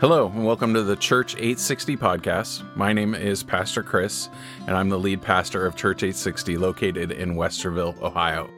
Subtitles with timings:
[0.00, 2.74] Hello, and welcome to the Church 860 podcast.
[2.74, 4.30] My name is Pastor Chris,
[4.66, 8.48] and I'm the lead pastor of Church 860 located in Westerville, Ohio.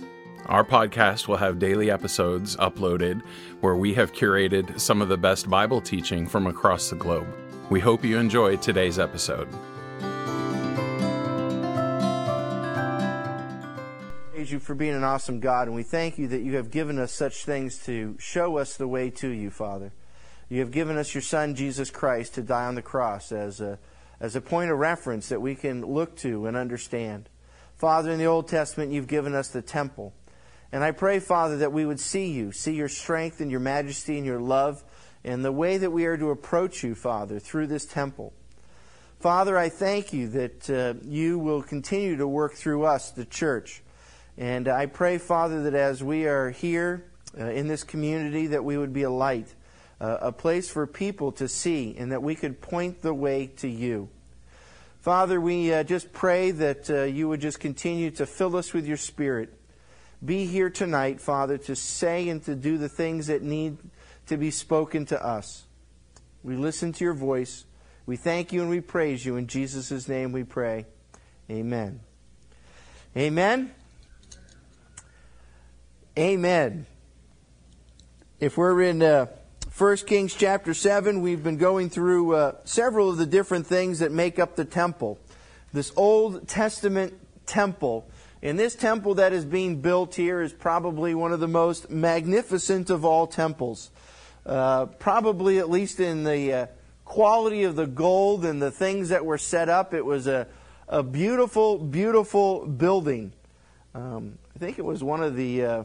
[0.46, 3.22] Our podcast will have daily episodes uploaded
[3.60, 7.26] where we have curated some of the best Bible teaching from across the globe.
[7.70, 9.48] We hope you enjoy today's episode.
[14.36, 17.10] You for being an awesome God, and we thank you that you have given us
[17.10, 19.92] such things to show us the way to you, Father.
[20.52, 23.78] You have given us your Son, Jesus Christ, to die on the cross as a,
[24.20, 27.30] as a point of reference that we can look to and understand.
[27.74, 30.12] Father, in the Old Testament, you've given us the temple.
[30.70, 34.18] And I pray, Father, that we would see you, see your strength and your majesty
[34.18, 34.84] and your love,
[35.24, 38.34] and the way that we are to approach you, Father, through this temple.
[39.20, 43.82] Father, I thank you that uh, you will continue to work through us, the church.
[44.36, 47.06] And I pray, Father, that as we are here
[47.40, 49.54] uh, in this community, that we would be a light
[50.02, 54.08] a place for people to see, and that we could point the way to you.
[55.00, 58.84] Father, we uh, just pray that uh, you would just continue to fill us with
[58.84, 59.52] your Spirit.
[60.24, 63.78] Be here tonight, Father, to say and to do the things that need
[64.26, 65.64] to be spoken to us.
[66.42, 67.64] We listen to your voice.
[68.04, 69.36] We thank you and we praise you.
[69.36, 70.86] In Jesus' name we pray.
[71.48, 72.00] Amen.
[73.16, 73.72] Amen.
[76.18, 76.86] Amen.
[78.40, 79.00] If we're in.
[79.00, 79.26] Uh,
[79.82, 84.12] 1 Kings chapter 7, we've been going through uh, several of the different things that
[84.12, 85.18] make up the temple.
[85.72, 87.14] This Old Testament
[87.46, 88.08] temple.
[88.44, 92.90] And this temple that is being built here is probably one of the most magnificent
[92.90, 93.90] of all temples.
[94.46, 96.66] Uh, probably, at least in the uh,
[97.04, 100.46] quality of the gold and the things that were set up, it was a,
[100.86, 103.32] a beautiful, beautiful building.
[103.96, 105.84] Um, I think it was one of the uh,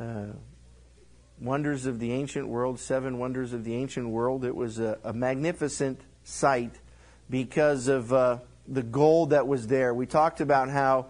[0.00, 0.26] uh
[1.40, 4.44] wonders of the ancient world, seven wonders of the ancient world.
[4.44, 6.74] It was a, a magnificent sight
[7.28, 9.92] because of uh, the gold that was there.
[9.94, 11.06] We talked about how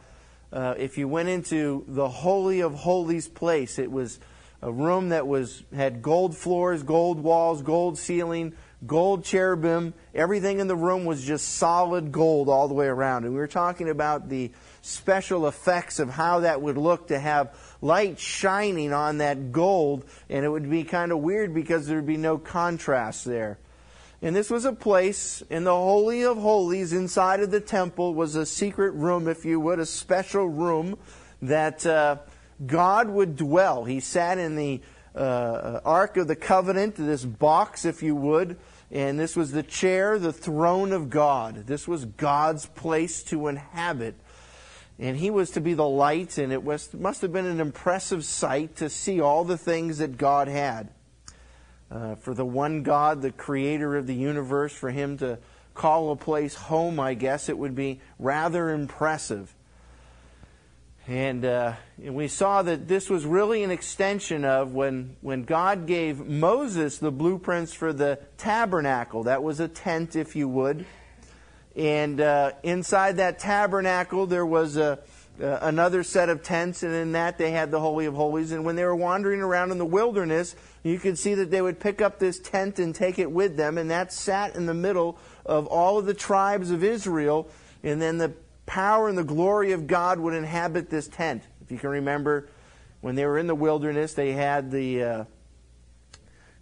[0.52, 4.20] uh, if you went into the holy of holies place, it was
[4.62, 8.54] a room that was had gold floors, gold walls, gold ceiling,
[8.86, 9.92] gold cherubim.
[10.14, 13.24] Everything in the room was just solid gold all the way around.
[13.24, 17.54] And we were talking about the special effects of how that would look to have
[17.84, 22.06] light shining on that gold, and it would be kind of weird because there would
[22.06, 23.58] be no contrast there.
[24.22, 28.36] And this was a place in the Holy of Holies inside of the temple was
[28.36, 30.96] a secret room, if you would, a special room
[31.42, 32.16] that uh,
[32.64, 33.84] God would dwell.
[33.84, 34.80] He sat in the
[35.14, 38.56] uh, Ark of the Covenant, this box, if you would,
[38.90, 41.66] and this was the chair, the throne of God.
[41.66, 44.14] This was God's place to inhabit.
[44.98, 48.24] And he was to be the light, and it was, must have been an impressive
[48.24, 50.90] sight to see all the things that God had.
[51.90, 55.38] Uh, for the one God, the creator of the universe, for him to
[55.74, 59.54] call a place home, I guess it would be rather impressive.
[61.06, 65.86] And, uh, and we saw that this was really an extension of when, when God
[65.86, 69.24] gave Moses the blueprints for the tabernacle.
[69.24, 70.86] That was a tent, if you would.
[71.76, 75.00] And uh, inside that tabernacle, there was a,
[75.42, 78.52] uh, another set of tents, and in that they had the Holy of Holies.
[78.52, 81.80] And when they were wandering around in the wilderness, you could see that they would
[81.80, 85.18] pick up this tent and take it with them, and that sat in the middle
[85.44, 87.48] of all of the tribes of Israel.
[87.82, 88.32] And then the
[88.66, 91.42] power and the glory of God would inhabit this tent.
[91.60, 92.48] If you can remember,
[93.00, 95.24] when they were in the wilderness, they had the uh,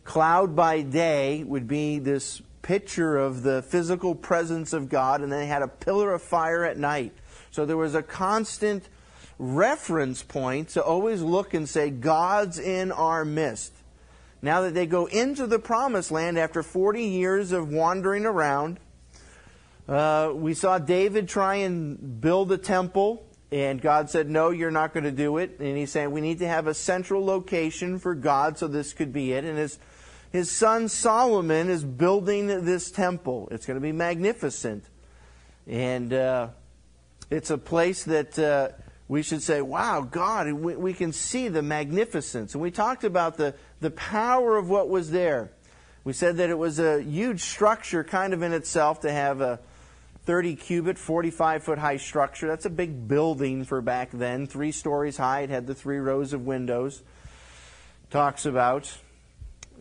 [0.05, 5.47] cloud by day would be this picture of the physical presence of God, and they
[5.47, 7.13] had a pillar of fire at night.
[7.51, 8.89] So there was a constant
[9.39, 13.73] reference point to always look and say, God's in our midst.
[14.41, 18.79] Now that they go into the promised land after 40 years of wandering around,
[19.89, 24.95] uh, we saw David try and build a temple, and God said, No, you're not
[24.95, 25.59] going to do it.
[25.59, 29.13] And he's saying, We need to have a central location for God, so this could
[29.13, 29.45] be it.
[29.45, 29.79] And his
[30.33, 33.49] his son Solomon is building this temple.
[33.51, 34.85] It's going to be magnificent.
[35.67, 36.49] And uh,
[37.31, 38.71] it's a place that uh,
[39.09, 42.55] we should say, wow, God, we, we, can see the magnificence.
[42.55, 45.53] And we talked about the, the power of what was there.
[46.03, 49.61] We said that it was a huge structure, kind of in itself, to have a
[50.25, 52.49] 30 cubit, 45 foot high structure.
[52.49, 55.41] That's a big building for back then, three stories high.
[55.41, 57.03] It had the three rows of windows.
[58.11, 58.91] Talks about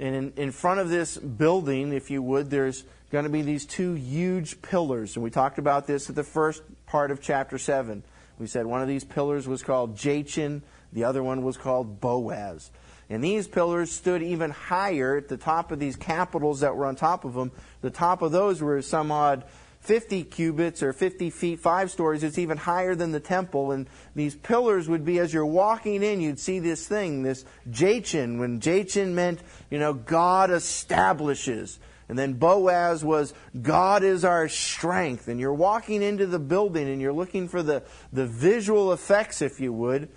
[0.02, 3.68] and in, in front of this building, if you would, there's going to be these
[3.68, 5.16] two huge pillars.
[5.16, 8.02] And we talked about this at the first part of chapter 7.
[8.40, 12.72] We said one of these pillars was called Jachin, the other one was called Boaz.
[13.12, 16.96] And these pillars stood even higher at the top of these capitals that were on
[16.96, 17.52] top of them.
[17.82, 19.44] The top of those were some odd
[19.82, 22.24] 50 cubits or 50 feet, five stories.
[22.24, 23.72] It's even higher than the temple.
[23.72, 28.40] And these pillars would be, as you're walking in, you'd see this thing, this Jachin.
[28.40, 29.42] When Jachin meant,
[29.72, 31.80] you know, God establishes.
[32.08, 35.28] And then Boaz was, God is our strength.
[35.28, 37.84] And you're walking into the building and you're looking for the,
[38.14, 40.10] the visual effects, if you would.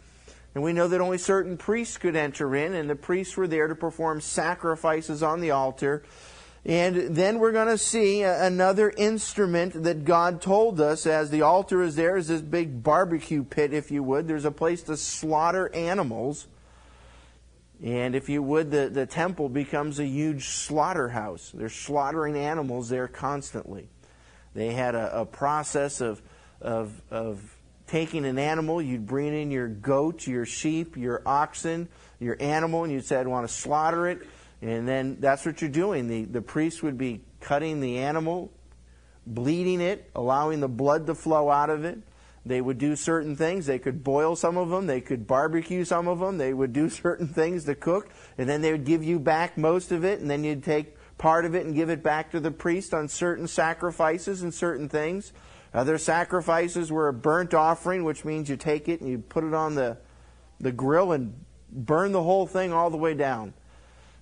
[0.55, 3.67] And we know that only certain priests could enter in, and the priests were there
[3.67, 6.05] to perform sacrifices on the altar.
[6.67, 11.43] And then we're going to see uh, another instrument that God told us as the
[11.43, 14.27] altar is there is this big barbecue pit, if you would.
[14.27, 16.47] There's a place to slaughter animals.
[17.83, 21.51] And if you would, the, the temple becomes a huge slaughterhouse.
[21.53, 23.89] They're slaughtering animals there constantly.
[24.55, 26.23] They had a, a process of,
[26.63, 27.57] of, of
[27.87, 31.89] taking an animal, you'd bring in your goat, your sheep, your oxen,
[32.19, 34.27] your animal, and you'd say, I want to slaughter it.
[34.65, 36.09] And then that's what you're doing.
[36.09, 38.51] The, the priest would be cutting the animal,
[39.27, 41.99] bleeding it, allowing the blood to flow out of it.
[42.47, 43.67] They would do certain things.
[43.67, 44.87] They could boil some of them.
[44.87, 46.39] They could barbecue some of them.
[46.39, 48.09] They would do certain things to cook.
[48.39, 50.21] And then they would give you back most of it.
[50.21, 53.09] And then you'd take part of it and give it back to the priest on
[53.09, 55.35] certain sacrifices and certain things.
[55.75, 59.53] Other sacrifices were a burnt offering, which means you take it and you put it
[59.53, 59.99] on the,
[60.59, 63.53] the grill and burn the whole thing all the way down.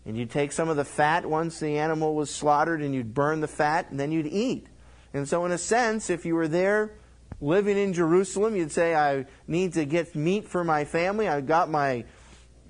[0.04, 3.40] And you'd take some of the fat once the animal was slaughtered and you'd burn
[3.40, 4.66] the fat and then you'd eat.
[5.14, 6.93] And so, in a sense, if you were there
[7.40, 11.28] living in Jerusalem, you'd say, I need to get meat for my family.
[11.28, 12.04] I've got my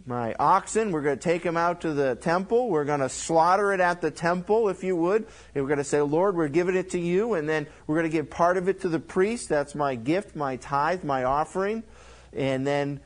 [0.06, 0.90] my oxen.
[0.90, 2.68] We're going to take them out to the temple.
[2.68, 5.26] We're going to slaughter it at the temple, if you would.
[5.54, 7.34] And we're going to say, Lord, we're giving it to you.
[7.34, 9.48] And then we're going to give part of it to the priest.
[9.48, 11.82] That's my gift, my tithe, my offering.
[12.32, 13.00] And then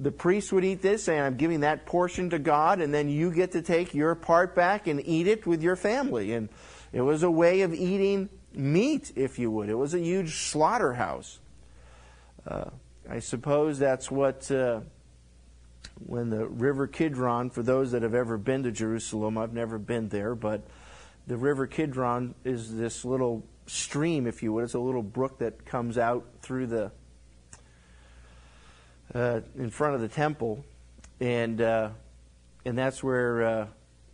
[0.00, 2.80] the priest would eat this, and I'm giving that portion to God.
[2.80, 6.32] And then you get to take your part back and eat it with your family.
[6.32, 6.48] And
[6.92, 9.68] it was a way of eating meat, if you would.
[9.68, 11.38] It was a huge slaughterhouse.
[12.46, 12.70] Uh,
[13.08, 14.50] I suppose that's what.
[14.50, 14.80] Uh,
[16.06, 20.08] when the River Kidron, for those that have ever been to Jerusalem, I've never been
[20.08, 20.62] there, but
[21.26, 24.64] the River Kidron is this little stream, if you would.
[24.64, 26.90] It's a little brook that comes out through the
[29.14, 30.64] uh, in front of the temple,
[31.20, 31.90] and uh,
[32.64, 33.66] and that's where uh,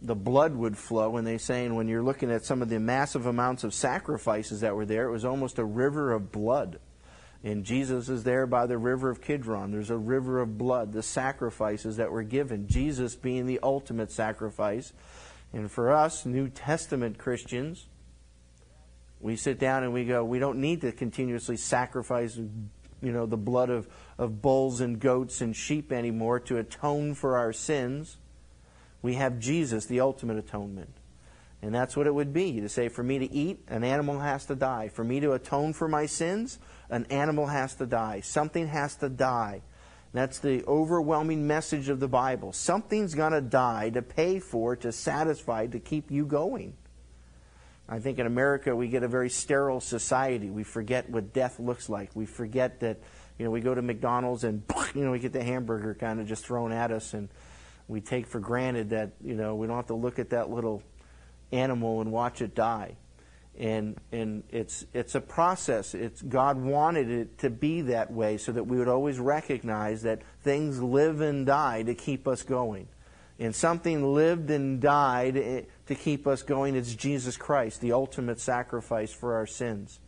[0.03, 1.17] the blood would flow.
[1.17, 4.75] And they saying when you're looking at some of the massive amounts of sacrifices that
[4.75, 6.79] were there, it was almost a river of blood.
[7.45, 9.71] And Jesus is there by the river of Kidron.
[9.71, 12.67] There's a river of blood, the sacrifices that were given.
[12.67, 14.93] Jesus being the ultimate sacrifice.
[15.53, 17.87] And for us, New Testament Christians,
[19.21, 22.37] we sit down and we go, we don't need to continuously sacrifice
[23.03, 23.87] you know, the blood of,
[24.19, 28.17] of bulls and goats and sheep anymore to atone for our sins.
[29.03, 30.95] We have Jesus, the ultimate atonement.
[31.63, 34.47] And that's what it would be to say, for me to eat, an animal has
[34.47, 34.89] to die.
[34.89, 36.59] For me to atone for my sins,
[36.91, 38.21] an animal has to die.
[38.21, 39.63] Something has to die.
[40.13, 42.53] That's the overwhelming message of the Bible.
[42.53, 46.75] Something's going to die to pay for, to satisfy, to keep you going.
[47.89, 50.51] I think in America we get a very sterile society.
[50.51, 52.11] We forget what death looks like.
[52.15, 52.99] We forget that,
[53.39, 54.63] you know, we go to McDonald's and,
[54.95, 57.29] you know, we get the hamburger kind of just thrown at us and
[57.89, 60.83] we take for granted that, you know, we don't have to look at that little
[61.53, 62.97] animal and watch it die.
[63.59, 65.95] And, and it's, it's a process.
[65.95, 70.21] It's, God wanted it to be that way so that we would always recognize that
[70.43, 72.89] things live and die to keep us going.
[73.39, 76.75] And something lived and died eh, to keep us going.
[76.75, 80.01] It's Jesus Christ, the ultimate sacrifice for our sins.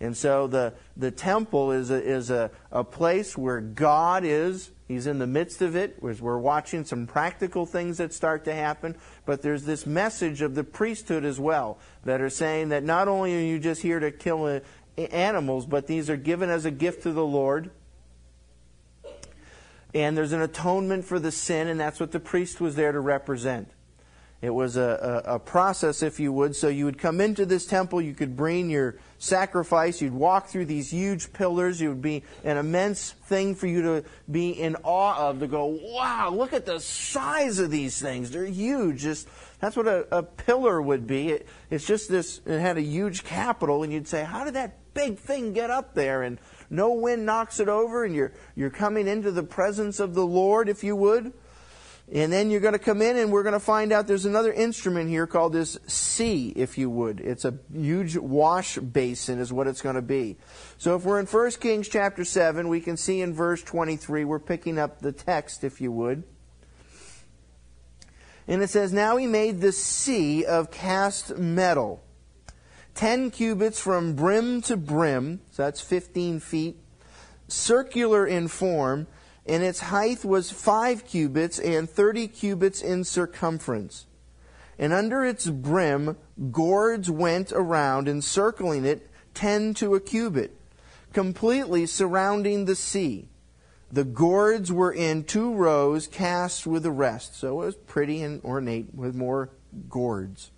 [0.00, 4.70] And so the, the temple is, a, is a, a place where God is.
[4.86, 6.00] He's in the midst of it.
[6.00, 8.96] We're watching some practical things that start to happen.
[9.26, 13.36] But there's this message of the priesthood as well that are saying that not only
[13.36, 14.60] are you just here to kill uh,
[14.96, 17.70] animals, but these are given as a gift to the Lord.
[19.94, 23.00] And there's an atonement for the sin, and that's what the priest was there to
[23.00, 23.68] represent.
[24.40, 26.54] It was a, a, a, process, if you would.
[26.54, 30.66] So you would come into this temple, you could bring your sacrifice, you'd walk through
[30.66, 31.82] these huge pillars.
[31.82, 35.66] It would be an immense thing for you to be in awe of, to go,
[35.66, 38.30] wow, look at the size of these things.
[38.30, 39.00] They're huge.
[39.00, 39.28] Just
[39.58, 41.30] That's what a, a pillar would be.
[41.30, 44.94] It, it's just this, it had a huge capital, and you'd say, how did that
[44.94, 46.22] big thing get up there?
[46.22, 46.38] And
[46.70, 50.68] no wind knocks it over, and you're, you're coming into the presence of the Lord,
[50.68, 51.32] if you would.
[52.10, 54.52] And then you're going to come in and we're going to find out there's another
[54.52, 57.20] instrument here called this sea, if you would.
[57.20, 60.38] It's a huge wash basin is what it's going to be.
[60.78, 64.38] So if we're in 1 Kings chapter 7, we can see in verse 23, we're
[64.38, 66.22] picking up the text, if you would.
[68.46, 72.02] And it says, Now he made the sea of cast metal,
[72.94, 76.78] 10 cubits from brim to brim, so that's 15 feet,
[77.48, 79.06] circular in form,
[79.48, 84.06] and its height was 5 cubits and 30 cubits in circumference.
[84.78, 86.16] And under its brim,
[86.52, 90.56] gourds went around, encircling it 10 to a cubit,
[91.12, 93.28] completely surrounding the sea.
[93.90, 97.36] The gourds were in two rows cast with the rest.
[97.36, 99.50] So it was pretty and ornate with more
[99.88, 100.50] gourds.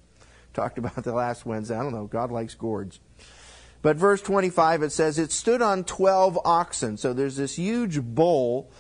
[0.53, 1.77] Talked about the last Wednesday.
[1.77, 2.07] I don't know.
[2.07, 2.99] God likes gourds.
[3.83, 6.97] But verse 25, it says, It stood on 12 oxen.
[6.97, 8.71] So there's this huge bull,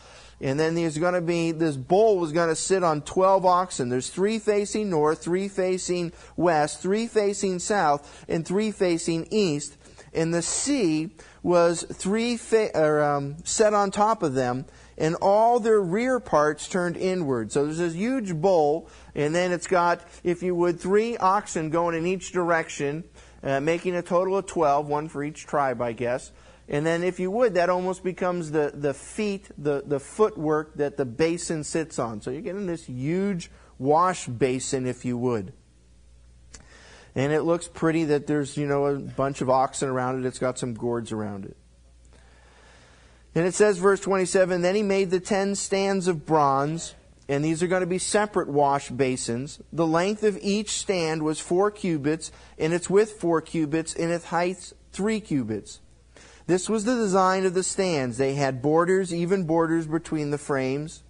[0.43, 3.89] And then there's going to be, this bull was going to sit on 12 oxen.
[3.89, 9.77] There's three facing north, three facing west, three facing south, and three facing east.
[10.13, 11.11] And the sea
[11.43, 14.67] was three fa- or, um, set on top of them,
[14.99, 17.53] and all their rear parts turned inward.
[17.53, 21.97] So there's this huge bull, and then it's got, if you would, three oxen going
[21.97, 23.05] in each direction,
[23.43, 26.33] uh, making a total of 12, one for each tribe, I guess.
[26.69, 30.97] And then, if you would, that almost becomes the, the feet, the, the footwork that
[30.97, 32.21] the basin sits on.
[32.21, 35.53] So you're getting this huge wash basin, if you would.
[37.17, 40.29] And it looks pretty that there's, you know, a bunch of oxen around it.
[40.29, 41.57] It's got some gourds around it.
[43.35, 46.95] And it says, verse 27, Then he made the ten stands of bronze,
[47.31, 49.61] and these are going to be separate wash basins.
[49.73, 54.25] The length of each stand was four cubits, and its width four cubits, and its
[54.27, 55.79] height three cubits.
[56.49, 58.19] This was the design of the stands.
[58.19, 61.05] They had borders, even borders between the frames.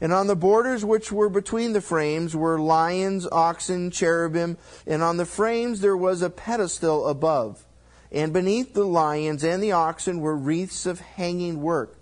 [0.00, 4.56] And on the borders which were between the frames were lions, oxen, cherubim,
[4.86, 7.66] and on the frames there was a pedestal above.
[8.10, 11.98] And beneath the lions and the oxen were wreaths of hanging work.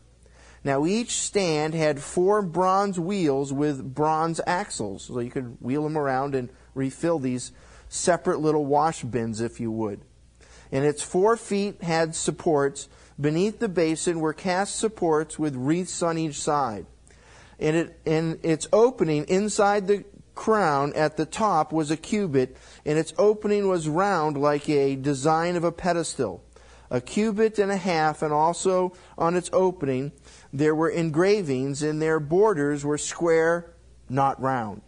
[0.64, 5.98] Now each stand had four bronze wheels with bronze axles, so you could wheel them
[5.98, 7.52] around and refill these
[7.88, 10.00] separate little wash bins if you would.
[10.72, 12.88] And its four feet had supports.
[13.20, 16.86] Beneath the basin were cast supports with wreaths on each side
[17.58, 18.00] and, it,
[18.42, 20.04] its opening inside the
[20.34, 25.56] crown at the top was a cubit, and its opening was round like a design
[25.56, 26.42] of a pedestal.
[26.90, 30.12] A cubit and a half, and also on its opening
[30.52, 33.74] there were engravings, and their borders were square,
[34.08, 34.82] not round.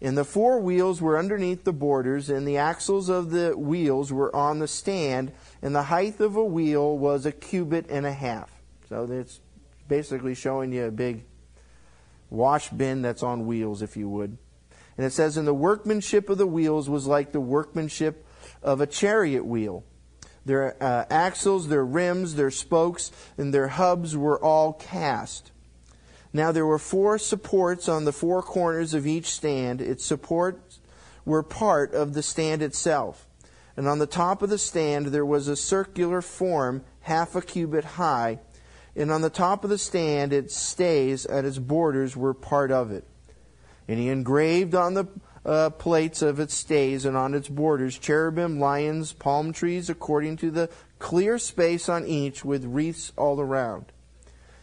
[0.00, 4.34] And the four wheels were underneath the borders, and the axles of the wheels were
[4.34, 8.50] on the stand, and the height of a wheel was a cubit and a half.
[8.88, 9.40] So it's
[9.86, 11.24] basically showing you a big
[12.30, 14.36] wash bin that's on wheels, if you would.
[14.96, 18.26] And it says, And the workmanship of the wheels was like the workmanship
[18.62, 19.84] of a chariot wheel.
[20.44, 25.52] Their uh, axles, their rims, their spokes, and their hubs were all cast.
[26.32, 29.80] Now there were four supports on the four corners of each stand.
[29.80, 30.80] Its supports
[31.24, 33.28] were part of the stand itself.
[33.76, 37.84] And on the top of the stand there was a circular form, half a cubit
[37.84, 38.40] high
[38.94, 42.90] and on the top of the stand its stays at its borders were part of
[42.90, 43.06] it.
[43.88, 45.06] And he engraved on the
[45.44, 50.50] uh, plates of its stays and on its borders cherubim, lions, palm trees, according to
[50.50, 53.86] the clear space on each, with wreaths all around.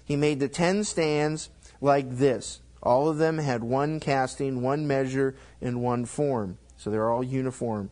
[0.06, 1.50] He made the ten stands
[1.82, 2.62] like this.
[2.82, 6.58] All of them had one casting, one measure, and one form.
[6.78, 7.92] So they're all uniform.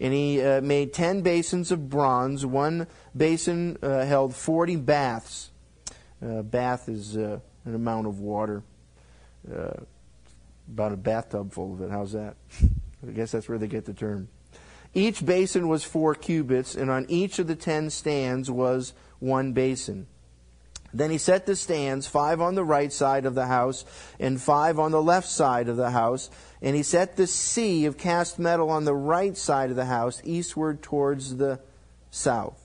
[0.00, 2.44] And he uh, made ten basins of bronze.
[2.44, 5.50] One basin uh, held 40 baths.
[6.20, 8.62] Uh, bath is uh, an amount of water,
[9.54, 9.80] uh,
[10.72, 11.90] about a bathtub full of it.
[11.90, 12.36] How's that?
[13.06, 14.28] I guess that's where they get the term.
[14.94, 20.06] Each basin was four cubits, and on each of the ten stands was one basin.
[20.92, 23.84] Then he set the stands, five on the right side of the house
[24.18, 26.30] and five on the left side of the house.
[26.62, 30.22] And he set the sea of cast metal on the right side of the house,
[30.24, 31.60] eastward towards the
[32.10, 32.58] south.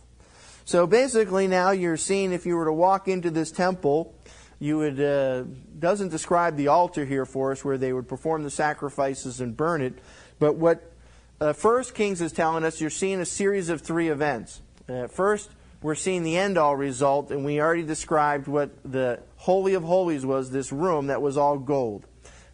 [0.65, 4.15] So basically, now you're seeing if you were to walk into this temple,
[4.59, 5.43] you would uh,
[5.79, 9.81] doesn't describe the altar here for us where they would perform the sacrifices and burn
[9.81, 9.93] it,
[10.39, 10.93] but what
[11.41, 14.61] uh, First Kings is telling us, you're seeing a series of three events.
[14.87, 15.49] Uh, first,
[15.81, 20.25] we're seeing the end all result, and we already described what the Holy of Holies
[20.25, 22.05] was this room that was all gold.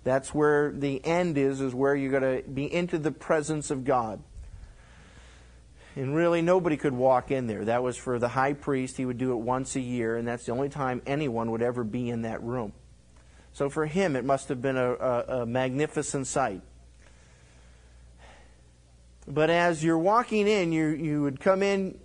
[0.03, 3.85] That's where the end is, is where you're going to be into the presence of
[3.85, 4.23] God.
[5.95, 7.65] And really, nobody could walk in there.
[7.65, 8.97] That was for the high priest.
[8.97, 11.83] He would do it once a year, and that's the only time anyone would ever
[11.83, 12.73] be in that room.
[13.53, 16.61] So for him, it must have been a, a, a magnificent sight.
[19.27, 21.99] But as you're walking in, you, you would come in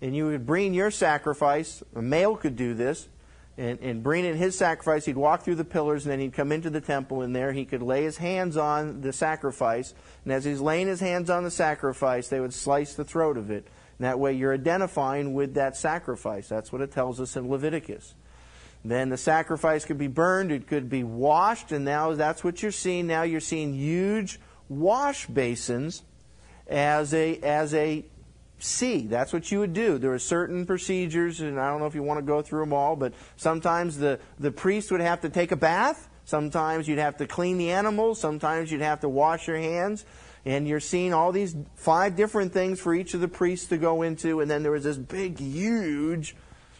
[0.00, 1.82] and you would bring your sacrifice.
[1.94, 3.08] A male could do this.
[3.56, 5.04] And, and bring in his sacrifice.
[5.04, 7.64] He'd walk through the pillars, and then he'd come into the temple, and there he
[7.64, 9.94] could lay his hands on the sacrifice.
[10.24, 13.50] And as he's laying his hands on the sacrifice, they would slice the throat of
[13.50, 13.66] it.
[13.98, 16.48] And that way you're identifying with that sacrifice.
[16.48, 18.14] That's what it tells us in Leviticus.
[18.84, 22.70] Then the sacrifice could be burned, it could be washed, and now that's what you're
[22.70, 23.06] seeing.
[23.06, 26.02] Now you're seeing huge wash basins
[26.66, 28.04] as a as a
[28.64, 29.06] sea.
[29.06, 29.98] That's what you would do.
[29.98, 32.72] There are certain procedures, and I don't know if you want to go through them
[32.72, 36.08] all, but sometimes the, the priest would have to take a bath.
[36.24, 38.18] Sometimes you'd have to clean the animals.
[38.18, 40.06] Sometimes you'd have to wash your hands.
[40.46, 44.02] And you're seeing all these five different things for each of the priests to go
[44.02, 44.40] into.
[44.40, 46.34] And then there was this big, huge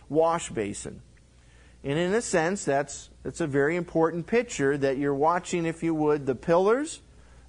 [0.08, 1.02] wash basin.
[1.82, 5.94] And in a sense, that's, that's a very important picture that you're watching, if you
[5.94, 7.00] would, the pillars.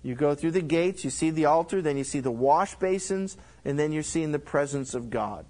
[0.05, 3.37] You go through the gates, you see the altar, then you see the wash basins,
[3.65, 5.47] and then you're seeing the presence of God.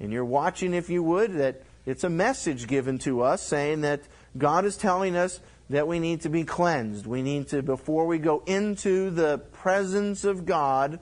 [0.00, 4.00] And you're watching, if you would, that it's a message given to us saying that
[4.36, 5.38] God is telling us
[5.70, 7.06] that we need to be cleansed.
[7.06, 10.98] We need to, before we go into the presence of God,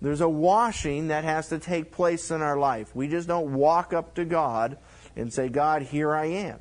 [0.00, 2.96] there's a washing that has to take place in our life.
[2.96, 4.78] We just don't walk up to God
[5.14, 6.60] and say, God, here I am.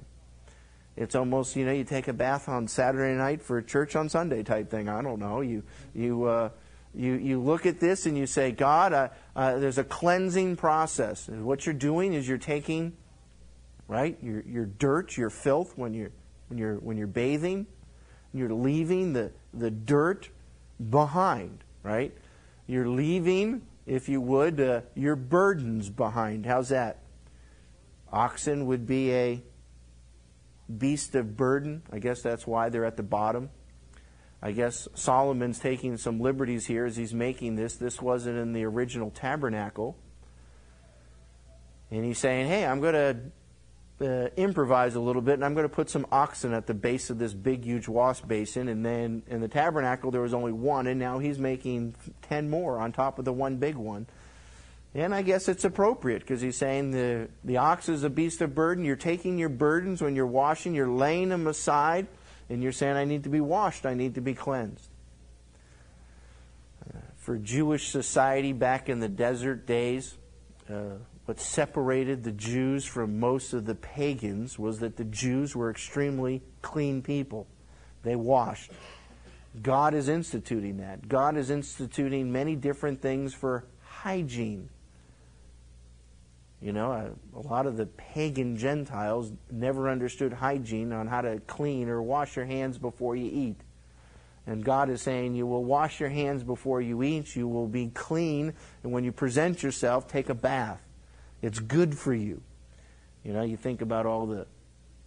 [0.99, 4.43] It's almost, you know, you take a bath on Saturday night for church on Sunday
[4.43, 4.89] type thing.
[4.89, 5.39] I don't know.
[5.39, 5.63] You,
[5.95, 6.49] you, uh,
[6.93, 11.29] you, you look at this and you say, God, uh, uh, there's a cleansing process.
[11.29, 12.97] And what you're doing is you're taking,
[13.87, 16.11] right, your, your dirt, your filth when you're,
[16.49, 17.65] when you're, when you're bathing,
[18.33, 20.27] you're leaving the, the dirt
[20.89, 22.11] behind, right?
[22.67, 26.45] You're leaving, if you would, uh, your burdens behind.
[26.45, 26.97] How's that?
[28.11, 29.41] Oxen would be a
[30.77, 31.83] beast of burden.
[31.91, 33.49] I guess that's why they're at the bottom.
[34.41, 37.75] I guess Solomon's taking some liberties here as he's making this.
[37.75, 39.97] This wasn't in the original tabernacle.
[41.91, 43.17] And he's saying, hey, I'm going to
[44.01, 47.09] uh, improvise a little bit, and I'm going to put some oxen at the base
[47.09, 48.69] of this big, huge wash basin.
[48.69, 52.79] And then in the tabernacle, there was only one, and now he's making 10 more
[52.79, 54.07] on top of the one big one.
[54.95, 58.55] And I guess it's appropriate because he's saying the, the ox is a beast of
[58.55, 58.85] burden.
[58.85, 62.07] You're taking your burdens when you're washing, you're laying them aside
[62.49, 64.89] and you're saying, I need to be washed, I need to be cleansed.
[66.89, 70.17] Uh, for Jewish society back in the desert days,
[70.67, 75.69] uh, what separated the Jews from most of the pagans was that the Jews were
[75.69, 77.45] extremely clean people.
[78.01, 78.71] They washed.
[79.61, 81.07] God is instituting that.
[81.07, 84.69] God is instituting many different things for hygiene.
[86.61, 91.39] You know, a, a, lot of the pagan Gentiles never understood hygiene on how to
[91.47, 93.61] clean or wash your hands before you eat.
[94.45, 97.87] And God is saying, You will wash your hands before you eat, you will be
[97.93, 100.81] clean, and when you present yourself, take a bath.
[101.41, 102.41] It's good for you.
[103.23, 104.45] You know, you think about all the,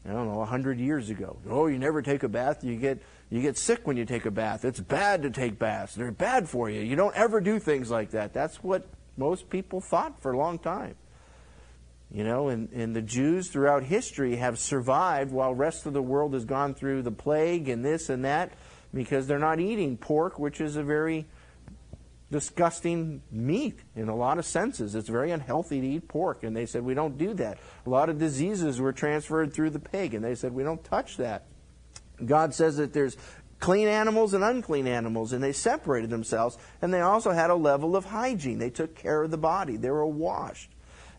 [0.07, 1.37] I don't know, a hundred years ago.
[1.49, 4.31] Oh, you never take a bath, you get you get sick when you take a
[4.31, 4.65] bath.
[4.65, 5.95] It's bad to take baths.
[5.95, 6.81] They're bad for you.
[6.81, 8.33] You don't ever do things like that.
[8.33, 8.87] That's what
[9.17, 10.95] most people thought for a long time.
[12.13, 16.35] You know, and, and the Jews throughout history have survived while rest of the world
[16.35, 18.53] has gone through the plague and this and that
[18.93, 21.27] because they're not eating pork, which is a very
[22.31, 24.95] disgusting meat in a lot of senses.
[24.95, 26.43] It's very unhealthy to eat pork.
[26.43, 27.59] And they said, we don't do that.
[27.87, 31.17] A lot of diseases were transferred through the pig, and they said, we don't touch
[31.17, 31.45] that.
[32.25, 33.17] God says that there's
[33.59, 36.59] clean animals and unclean animals, and they separated themselves.
[36.83, 38.59] And they also had a level of hygiene.
[38.59, 40.71] They took care of the body, they were washed.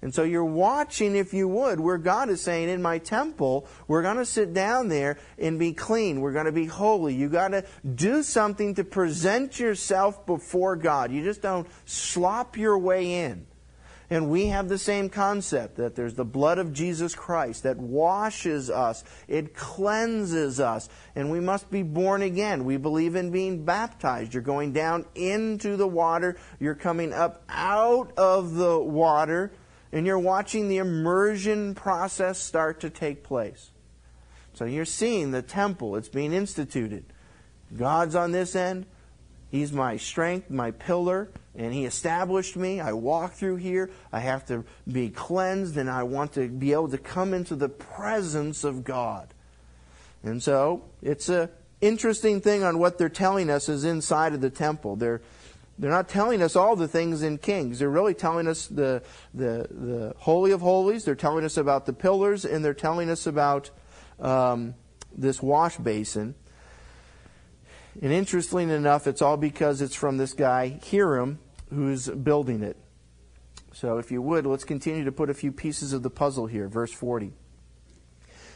[0.04, 4.02] And so you're watching, if you would, where God is saying, in my temple, we're
[4.02, 6.20] going to sit down there and be clean.
[6.20, 7.16] We're going to be holy.
[7.16, 7.64] You got to
[7.96, 11.14] do something to present yourself before God.
[11.14, 13.48] You just don't slop your way in.
[14.10, 18.70] And we have the same concept that there's the blood of Jesus Christ that washes
[18.70, 22.66] us, it cleanses us, and we must be born again.
[22.66, 24.34] We believe in being baptized.
[24.34, 29.54] You're going down into the water, you're coming up out of the water
[29.94, 33.70] and you're watching the immersion process start to take place.
[34.56, 37.06] So you're seeing the temple, it's being instituted.
[37.78, 38.88] God's on this end.
[39.52, 42.80] He's my strength, my pillar, and He established me.
[42.80, 43.92] I walk through here.
[44.12, 47.70] I have to be cleansed, and I want to be able to come into the
[47.70, 49.32] presence of God.
[50.24, 51.50] And so it's an
[51.82, 54.96] interesting thing on what they're telling us is inside of the temple.
[54.96, 55.22] They're
[55.80, 57.80] they're not telling us all the things in Kings.
[57.80, 59.02] They're really telling us the,
[59.34, 61.06] the, the Holy of Holies.
[61.06, 63.72] They're telling us about the pillars, and they're telling us about
[64.20, 64.76] um,
[65.16, 66.36] this wash basin.
[68.02, 72.78] And interestingly enough, it's all because it's from this guy, Hiram, who's building it.
[73.72, 76.68] So if you would, let's continue to put a few pieces of the puzzle here.
[76.68, 77.34] Verse 40.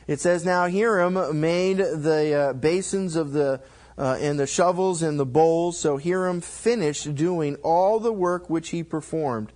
[0.08, 3.62] It says, Now Hiram made the uh, basins of the
[3.98, 5.80] uh, and the shovels and the bowls.
[5.80, 9.52] So Hiram finished doing all the work which he performed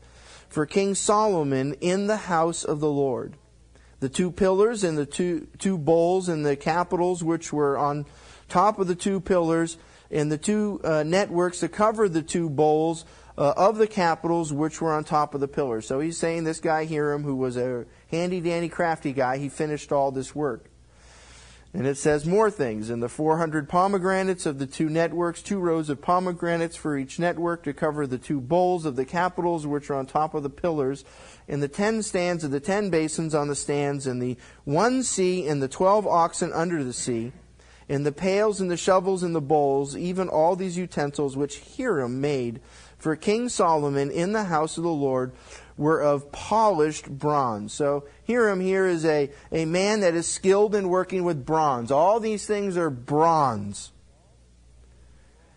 [0.49, 3.35] for King Solomon in the house of the Lord.
[3.99, 8.05] The two pillars and the two, two bowls and the capitals which were on
[8.49, 9.77] top of the two pillars
[10.09, 13.05] and the two uh, networks to cover the two bowls
[13.37, 15.87] uh, of the capitals which were on top of the pillars.
[15.87, 19.91] So he's saying this guy Hiram, who was a handy dandy crafty guy, he finished
[19.91, 20.70] all this work.
[21.73, 22.89] And it says more things.
[22.89, 27.63] In the 400 pomegranates of the two networks, two rows of pomegranates for each network
[27.63, 31.05] to cover the two bowls of the capitals which are on top of the pillars,
[31.47, 35.47] in the ten stands of the ten basins on the stands, in the one sea
[35.47, 37.31] and the twelve oxen under the sea,
[37.87, 42.19] in the pails and the shovels and the bowls, even all these utensils which Hiram
[42.19, 42.59] made
[42.97, 45.31] for King Solomon in the house of the Lord
[45.81, 47.73] were of polished bronze.
[47.73, 51.91] So Hiram here is a, a man that is skilled in working with bronze.
[51.91, 53.91] All these things are bronze.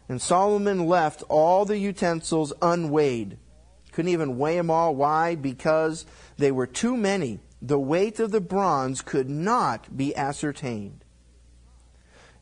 [0.08, 3.36] And Solomon left all the utensils unweighed.
[3.92, 4.94] Couldn't even weigh them all.
[4.94, 5.34] Why?
[5.34, 6.06] Because
[6.38, 7.40] they were too many.
[7.60, 11.03] The weight of the bronze could not be ascertained.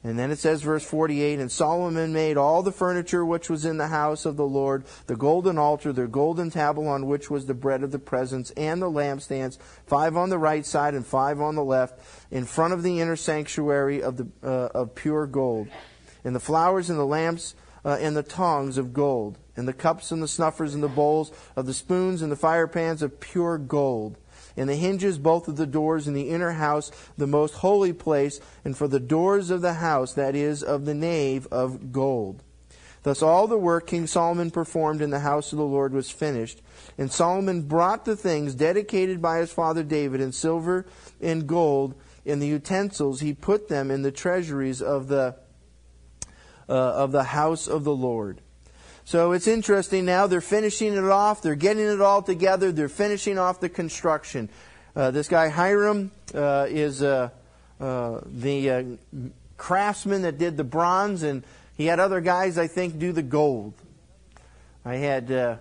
[0.05, 3.77] And then it says, verse 48, And Solomon made all the furniture which was in
[3.77, 7.55] the house of the Lord, the golden altar, the golden table on which was the
[7.55, 11.55] bread of the presence, and the lampstands, five on the right side and five on
[11.55, 12.01] the left,
[12.33, 15.69] in front of the inner sanctuary of, the, uh, of pure gold.
[16.25, 20.11] And the flowers and the lamps uh, and the tongs of gold, and the cups
[20.11, 23.57] and the snuffers and the bowls of the spoons and the fire pans of pure
[23.57, 24.17] gold
[24.57, 28.41] and the hinges both of the doors in the inner house, the most holy place,
[28.65, 32.43] and for the doors of the house, that is, of the nave of gold.
[33.03, 36.63] Thus all the work King Solomon performed in the house of the Lord was finished.
[36.97, 40.87] And Solomon brought the things dedicated by his father David in silver
[41.21, 45.35] and gold, and the utensils, he put them in the treasuries of the,
[46.69, 48.41] uh, of the house of the Lord.
[49.05, 50.27] So it's interesting now.
[50.27, 51.43] They're finishing it off.
[51.43, 52.71] They're getting it all together.
[52.71, 54.49] They're finishing off the construction.
[54.95, 57.31] Uh, this guy Hiram uh, is uh,
[57.81, 58.85] uh the uh,
[59.57, 61.45] craftsman that did the bronze, and
[61.77, 63.75] he had other guys, I think, do the gold.
[64.85, 65.57] I had uh,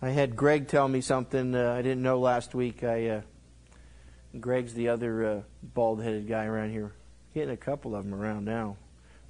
[0.00, 2.82] I had Greg tell me something I didn't know last week.
[2.82, 3.22] I
[4.38, 6.92] Greg's the other bald-headed guy around here.
[7.34, 8.76] Getting a couple of them around now,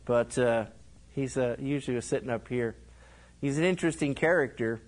[0.05, 0.39] but
[1.15, 2.77] He's uh, usually sitting up here.
[3.41, 4.81] He's an interesting character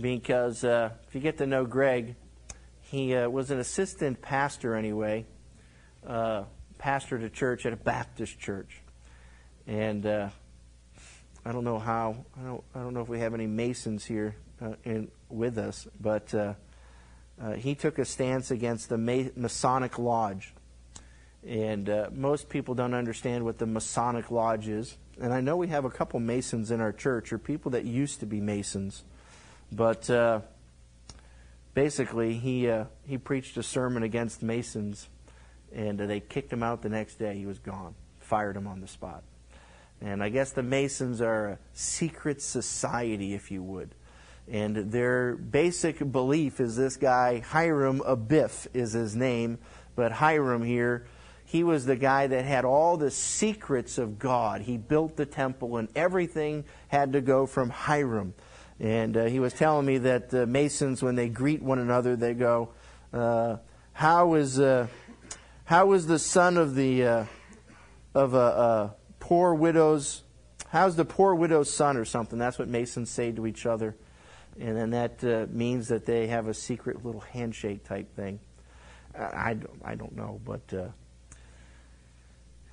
[0.00, 2.14] because uh, if you get to know Greg,
[2.80, 5.26] he uh, was an assistant pastor anyway,
[6.06, 6.44] uh,
[6.78, 8.80] pastor to church at a Baptist church,
[9.66, 10.28] and uh,
[11.44, 12.24] I don't know how.
[12.40, 12.64] I don't.
[12.74, 16.54] I don't know if we have any Masons here uh, in with us, but uh,
[17.56, 18.96] he took a stance against the
[19.36, 20.54] Masonic Lodge,
[21.46, 25.84] and most people don't understand what the Masonic Lodge is and I know we have
[25.84, 29.04] a couple Masons in our church, or people that used to be Masons,
[29.72, 30.40] but uh,
[31.74, 35.08] basically he uh, he preached a sermon against Masons,
[35.74, 37.36] and uh, they kicked him out the next day.
[37.36, 39.22] He was gone, fired him on the spot.
[40.00, 43.94] And I guess the Masons are a secret society, if you would.
[44.50, 49.58] And their basic belief is this guy, Hiram Abiff is his name,
[49.96, 51.06] but Hiram here
[51.48, 54.60] he was the guy that had all the secrets of God.
[54.60, 58.34] He built the temple, and everything had to go from Hiram.
[58.78, 62.34] And uh, he was telling me that the Masons, when they greet one another, they
[62.34, 62.68] go,
[63.14, 63.56] uh,
[63.94, 64.88] "How is uh,
[65.64, 67.24] how is the son of the uh,
[68.14, 70.24] of a, a, poor widow's?
[70.68, 73.96] How's the poor widow's son, or something?" That's what Masons say to each other,
[74.60, 78.38] and then that uh, means that they have a secret little handshake type thing.
[79.18, 80.88] I, I, I don't know, but uh,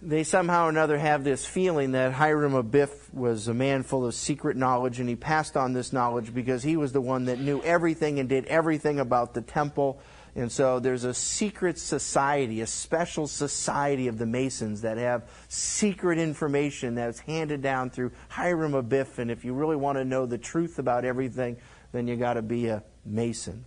[0.05, 4.13] they somehow or another have this feeling that Hiram Abiff was a man full of
[4.13, 7.59] secret knowledge, and he passed on this knowledge because he was the one that knew
[7.63, 9.99] everything and did everything about the temple.
[10.35, 16.19] And so there's a secret society, a special society of the Masons that have secret
[16.19, 19.17] information that's handed down through Hiram Abiff.
[19.17, 21.57] And if you really want to know the truth about everything,
[21.93, 23.65] then you got to be a Mason.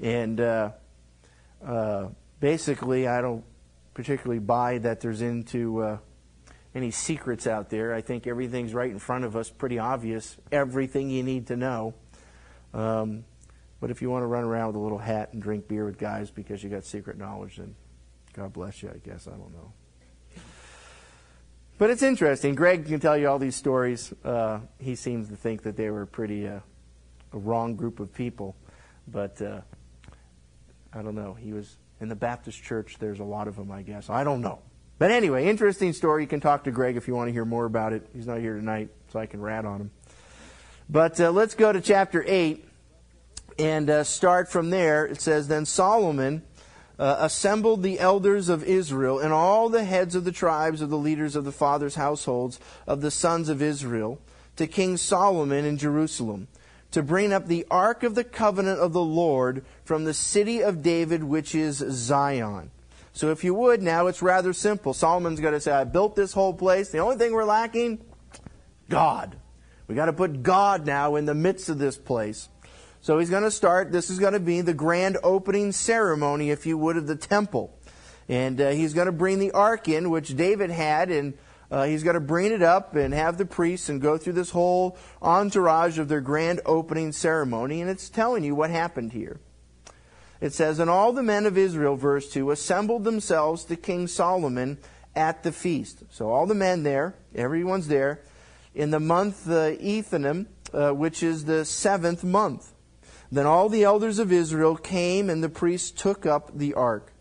[0.00, 0.70] And uh,
[1.66, 3.42] uh, basically, I don't
[3.96, 5.98] particularly buy that there's into uh,
[6.74, 7.94] any secrets out there.
[7.94, 11.94] I think everything's right in front of us, pretty obvious, everything you need to know.
[12.74, 13.24] Um,
[13.80, 15.96] but if you want to run around with a little hat and drink beer with
[15.96, 17.74] guys because you got secret knowledge, then
[18.34, 19.26] God bless you, I guess.
[19.26, 19.72] I don't know.
[21.78, 22.54] But it's interesting.
[22.54, 24.12] Greg can tell you all these stories.
[24.22, 26.60] Uh, he seems to think that they were pretty uh,
[27.32, 28.56] a wrong group of people,
[29.08, 29.62] but uh,
[30.92, 31.32] I don't know.
[31.32, 34.10] He was In the Baptist church, there's a lot of them, I guess.
[34.10, 34.60] I don't know.
[34.98, 36.22] But anyway, interesting story.
[36.22, 38.08] You can talk to Greg if you want to hear more about it.
[38.14, 39.90] He's not here tonight, so I can rat on him.
[40.88, 42.66] But uh, let's go to chapter 8
[43.58, 45.06] and uh, start from there.
[45.06, 46.42] It says, Then Solomon
[46.98, 50.98] uh, assembled the elders of Israel and all the heads of the tribes of the
[50.98, 54.20] leaders of the fathers' households of the sons of Israel
[54.56, 56.48] to King Solomon in Jerusalem
[56.92, 60.82] to bring up the ark of the covenant of the Lord from the city of
[60.82, 62.70] David, which is Zion.
[63.12, 64.92] So if you would, now it's rather simple.
[64.92, 66.90] Solomon's going to say, I built this whole place.
[66.90, 68.04] The only thing we're lacking,
[68.90, 69.36] God.
[69.88, 72.48] We got to put God now in the midst of this place.
[73.00, 76.66] So he's going to start, this is going to be the grand opening ceremony, if
[76.66, 77.72] you would, of the temple.
[78.28, 81.34] And uh, he's going to bring the ark in, which David had, and
[81.70, 84.50] uh, he's going to bring it up and have the priests and go through this
[84.50, 87.80] whole entourage of their grand opening ceremony.
[87.80, 89.40] And it's telling you what happened here.
[90.40, 94.78] It says, And all the men of Israel, verse 2, assembled themselves to King Solomon
[95.14, 96.04] at the feast.
[96.10, 98.22] So all the men there, everyone's there,
[98.74, 102.72] in the month uh, Ethanim, uh, which is the seventh month.
[103.32, 107.12] Then all the elders of Israel came, and the priests took up the ark.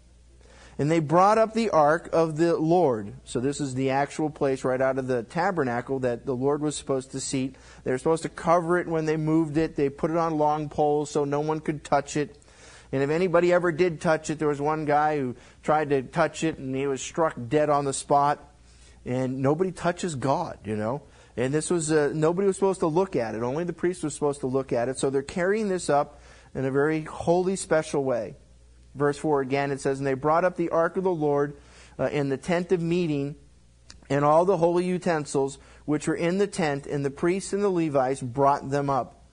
[0.77, 3.13] And they brought up the ark of the Lord.
[3.23, 6.75] So this is the actual place right out of the tabernacle that the Lord was
[6.75, 7.55] supposed to seat.
[7.85, 9.77] They were supposed to cover it when they moved it.
[9.77, 12.37] They put it on long poles so no one could touch it.
[12.91, 16.43] And if anybody ever did touch it, there was one guy who tried to touch
[16.43, 18.51] it and he was struck dead on the spot.
[19.05, 21.03] And nobody touches God, you know.
[21.37, 23.43] And this was, uh, nobody was supposed to look at it.
[23.43, 24.99] Only the priest was supposed to look at it.
[24.99, 26.19] So they're carrying this up
[26.53, 28.35] in a very holy, special way
[28.95, 31.55] verse 4 again, it says, And they brought up the ark of the Lord
[31.99, 33.35] uh, in the tent of meeting,
[34.09, 37.69] and all the holy utensils which were in the tent, and the priests and the
[37.69, 39.23] Levites brought them up.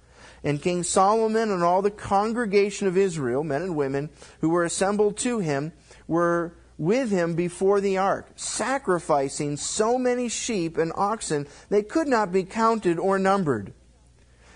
[0.45, 5.17] And King Solomon and all the congregation of Israel, men and women, who were assembled
[5.19, 5.73] to him,
[6.09, 12.33] were with him before the ark, sacrificing so many sheep and oxen they could not
[12.33, 13.73] be counted or numbered.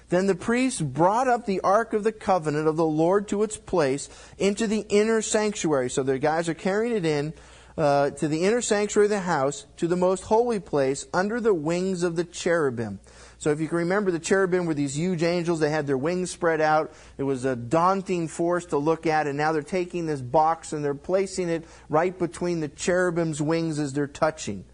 [0.08, 3.56] Then the priests brought up the Ark of the Covenant of the Lord to its
[3.56, 5.90] place into the inner sanctuary.
[5.90, 7.34] So the guys are carrying it in
[7.76, 11.52] uh, to the inner sanctuary of the house, to the most holy place, under the
[11.52, 13.00] wings of the cherubim.
[13.38, 15.60] So if you can remember, the cherubim were these huge angels.
[15.60, 16.94] They had their wings spread out.
[17.18, 19.26] It was a daunting force to look at.
[19.26, 23.78] And now they're taking this box and they're placing it right between the cherubim's wings
[23.78, 24.64] as they're touching.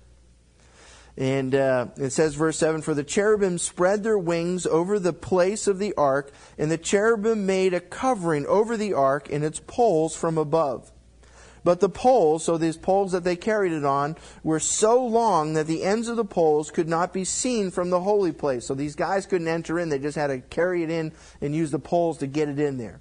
[1.16, 5.66] And uh, it says, verse 7 For the cherubim spread their wings over the place
[5.66, 10.16] of the ark, and the cherubim made a covering over the ark and its poles
[10.16, 10.90] from above.
[11.64, 15.66] But the poles, so these poles that they carried it on, were so long that
[15.66, 18.66] the ends of the poles could not be seen from the holy place.
[18.66, 21.70] So these guys couldn't enter in, they just had to carry it in and use
[21.70, 23.00] the poles to get it in there.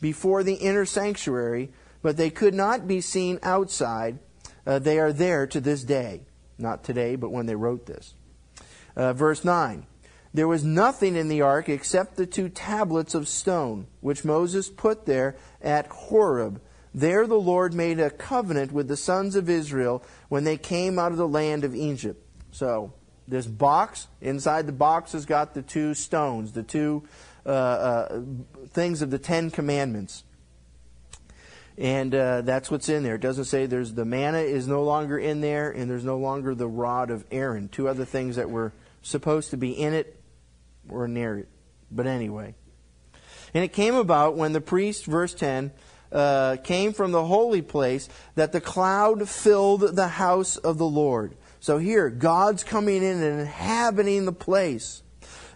[0.00, 4.18] Before the inner sanctuary, but they could not be seen outside.
[4.66, 6.22] Uh, they are there to this day.
[6.62, 8.14] Not today, but when they wrote this.
[8.94, 9.84] Uh, verse 9
[10.32, 15.04] There was nothing in the ark except the two tablets of stone, which Moses put
[15.04, 16.60] there at Horeb.
[16.94, 21.10] There the Lord made a covenant with the sons of Israel when they came out
[21.10, 22.24] of the land of Egypt.
[22.52, 22.92] So,
[23.26, 27.02] this box, inside the box has got the two stones, the two
[27.44, 28.20] uh, uh,
[28.70, 30.22] things of the Ten Commandments.
[31.82, 33.16] And uh, that's what's in there.
[33.16, 36.54] It doesn't say there's the manna is no longer in there, and there's no longer
[36.54, 37.68] the rod of Aaron.
[37.68, 40.22] Two other things that were supposed to be in it
[40.86, 41.48] were near it.
[41.90, 42.54] But anyway.
[43.52, 45.72] And it came about when the priest, verse 10,
[46.12, 51.34] uh, came from the holy place that the cloud filled the house of the Lord.
[51.58, 55.01] So here, God's coming in and inhabiting the place.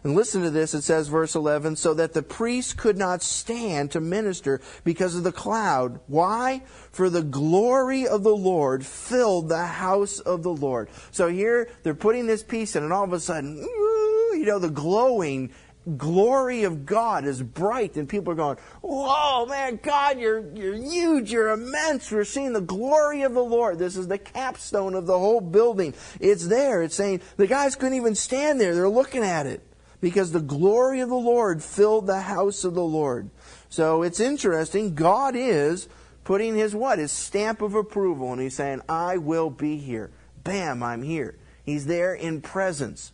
[0.06, 0.72] And listen to this.
[0.72, 5.24] It says, verse 11, so that the priest could not stand to minister because of
[5.24, 5.98] the cloud.
[6.06, 6.62] Why?
[6.92, 10.90] For the glory of the Lord filled the house of the Lord.
[11.10, 14.70] So here, they're putting this piece in, and all of a sudden, you know, the
[14.70, 15.50] glowing
[15.96, 21.32] glory of God is bright, and people are going, Whoa, man, God, you're, you're huge,
[21.32, 22.12] you're immense.
[22.12, 23.80] We're seeing the glory of the Lord.
[23.80, 25.94] This is the capstone of the whole building.
[26.20, 26.84] It's there.
[26.84, 28.72] It's saying the guys couldn't even stand there.
[28.72, 29.66] They're looking at it
[30.00, 33.30] because the glory of the Lord filled the house of the Lord.
[33.68, 34.94] So it's interesting.
[34.94, 35.88] God is
[36.24, 36.98] putting his what?
[36.98, 38.32] His stamp of approval.
[38.32, 40.10] And he's saying, I will be here.
[40.44, 41.38] Bam, I'm here.
[41.64, 43.12] He's there in presence.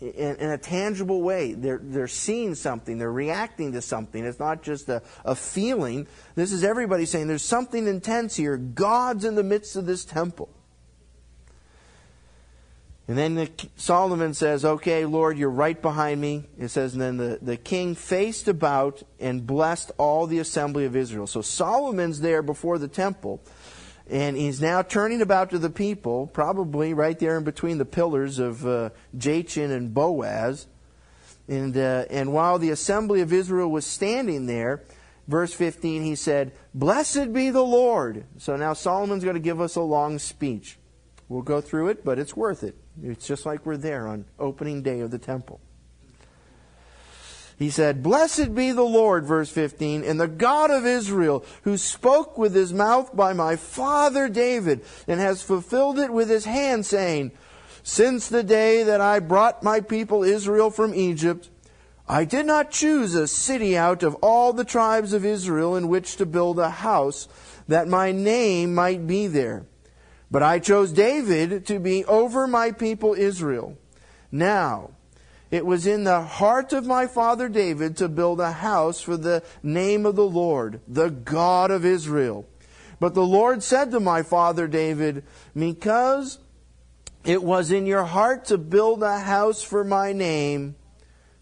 [0.00, 1.54] In, in, a tangible way.
[1.54, 2.98] They're, they're seeing something.
[2.98, 4.24] They're reacting to something.
[4.24, 6.08] It's not just a, a feeling.
[6.34, 8.56] This is everybody saying there's something intense here.
[8.56, 10.53] God's in the midst of this temple.
[13.06, 16.44] And then the, Solomon says, Okay, Lord, you're right behind me.
[16.58, 20.96] It says, and then the, the king faced about and blessed all the assembly of
[20.96, 21.26] Israel.
[21.26, 23.42] So Solomon's there before the temple,
[24.08, 28.38] and he's now turning about to the people, probably right there in between the pillars
[28.38, 30.66] of uh, Jachin and Boaz.
[31.46, 34.82] And, uh, and while the assembly of Israel was standing there,
[35.28, 38.24] verse 15, he said, Blessed be the Lord.
[38.38, 40.78] So now Solomon's going to give us a long speech.
[41.28, 42.76] We'll go through it, but it's worth it.
[43.02, 45.60] It's just like we're there on opening day of the temple.
[47.56, 52.36] He said, Blessed be the Lord, verse 15, and the God of Israel, who spoke
[52.36, 57.30] with his mouth by my father David, and has fulfilled it with his hand, saying,
[57.82, 61.48] Since the day that I brought my people Israel from Egypt,
[62.08, 66.16] I did not choose a city out of all the tribes of Israel in which
[66.16, 67.28] to build a house,
[67.68, 69.64] that my name might be there.
[70.34, 73.78] But I chose David to be over my people Israel.
[74.32, 74.90] Now,
[75.52, 79.44] it was in the heart of my father David to build a house for the
[79.62, 82.48] name of the Lord, the God of Israel.
[82.98, 85.22] But the Lord said to my father David,
[85.54, 86.40] Because
[87.24, 90.74] it was in your heart to build a house for my name,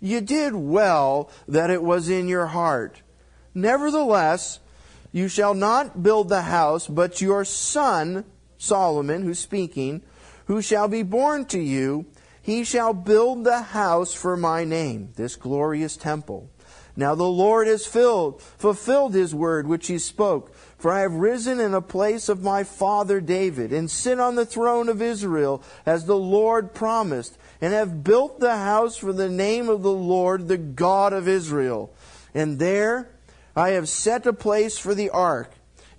[0.00, 3.00] you did well that it was in your heart.
[3.54, 4.58] Nevertheless,
[5.12, 8.26] you shall not build the house, but your son
[8.62, 10.02] Solomon, who's speaking,
[10.46, 12.06] who shall be born to you,
[12.40, 16.48] he shall build the house for my name, this glorious temple.
[16.94, 20.54] Now the Lord has filled, fulfilled his word which he spoke.
[20.78, 24.46] For I have risen in the place of my father David, and sit on the
[24.46, 29.68] throne of Israel, as the Lord promised, and have built the house for the name
[29.68, 31.92] of the Lord, the God of Israel.
[32.32, 33.10] And there
[33.56, 35.52] I have set a place for the ark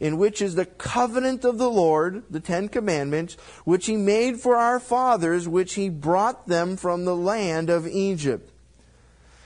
[0.04, 4.58] in which is the covenant of the Lord, the Ten Commandments, which he made for
[4.58, 8.52] our fathers, which he brought them from the land of Egypt.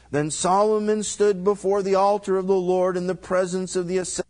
[0.09, 4.26] Then Solomon stood before the altar of the Lord in the presence of the assembly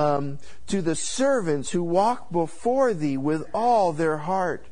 [0.00, 4.66] um, to the servants who walk before thee with all their heart,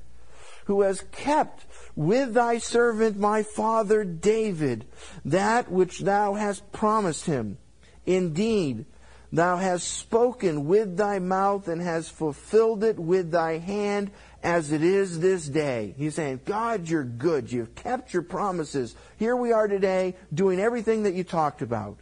[0.64, 4.86] who has kept with thy servant my father David
[5.24, 7.58] that which thou hast promised him.
[8.06, 8.86] Indeed,
[9.30, 14.10] thou hast spoken with thy mouth and hast fulfilled it with thy hand
[14.42, 15.94] as it is this day.
[15.98, 17.52] He's saying, God, you're good.
[17.52, 18.94] You've kept your promises.
[19.18, 21.98] Here we are today doing everything that you talked about.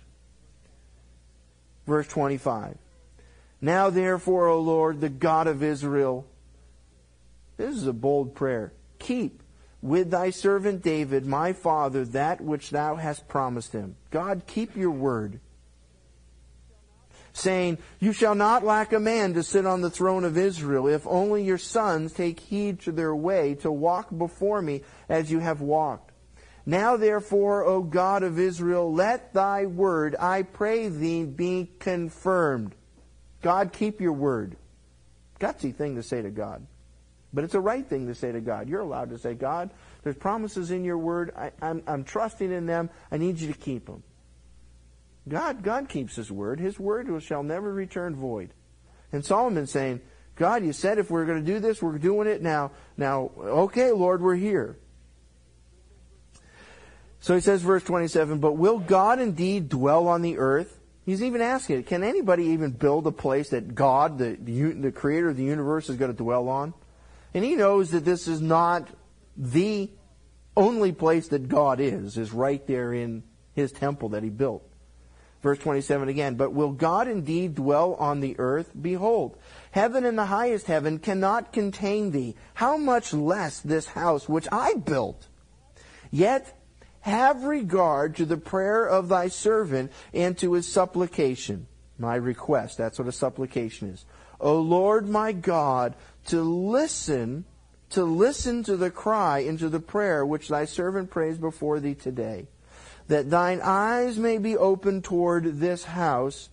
[1.87, 2.77] Verse 25.
[3.61, 6.27] Now, therefore, O Lord, the God of Israel,
[7.57, 8.73] this is a bold prayer.
[8.99, 9.43] Keep
[9.81, 13.97] with thy servant David, my father, that which thou hast promised him.
[14.11, 15.41] God, keep your word.
[17.33, 21.07] Saying, You shall not lack a man to sit on the throne of Israel, if
[21.07, 25.61] only your sons take heed to their way to walk before me as you have
[25.61, 26.13] walked.
[26.65, 32.75] Now, therefore, O God of Israel, let thy word, I pray thee, be confirmed.
[33.43, 34.57] God, keep your word.
[35.41, 36.67] Gutsy thing to say to God.
[37.33, 38.69] But it's a right thing to say to God.
[38.69, 39.71] You're allowed to say, God,
[40.03, 41.33] there's promises in your word.
[41.37, 42.89] I, am I'm, I'm trusting in them.
[43.11, 44.03] I need you to keep them.
[45.29, 46.61] God, God keeps his word.
[46.61, 48.51] His word shall never return void.
[49.13, 50.01] And Solomon's saying,
[50.37, 52.71] God, you said if we're going to do this, we're doing it now.
[52.97, 54.77] Now, okay, Lord, we're here.
[57.21, 60.79] So he says, verse 27, But will God indeed dwell on the earth?
[61.07, 65.37] He's even asking, can anybody even build a place that God, the, the creator of
[65.37, 66.75] the universe, is going to dwell on?
[67.33, 68.89] And he knows that this is not
[69.37, 69.89] the
[70.57, 73.23] only place that God is, is right there in
[73.55, 74.69] his temple that he built.
[75.43, 78.73] Verse 27 again, but will God indeed dwell on the earth?
[78.81, 79.39] Behold,
[79.71, 82.35] heaven and the highest heaven cannot contain thee.
[82.55, 85.29] How much less this house which I built?
[86.11, 86.53] Yet
[87.07, 91.69] have regard to the prayer of thy servant and to his supplication.
[91.99, 94.05] My request, that's what a supplication is.
[94.41, 95.95] O Lord my God,
[96.27, 97.45] to listen,
[97.91, 101.95] to listen to the cry and to the prayer which thy servant prays before thee
[101.95, 102.49] today,
[103.07, 106.49] that thine eyes may be open toward this house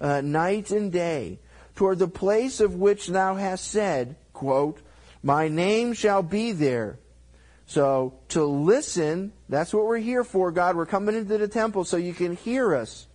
[0.00, 1.38] uh, night and day,
[1.76, 4.80] toward the place of which thou hast said, quote,
[5.22, 6.98] My name shall be there
[7.68, 10.74] so to listen, that's what we're here for, God.
[10.74, 13.06] We're coming into the temple so you can hear us.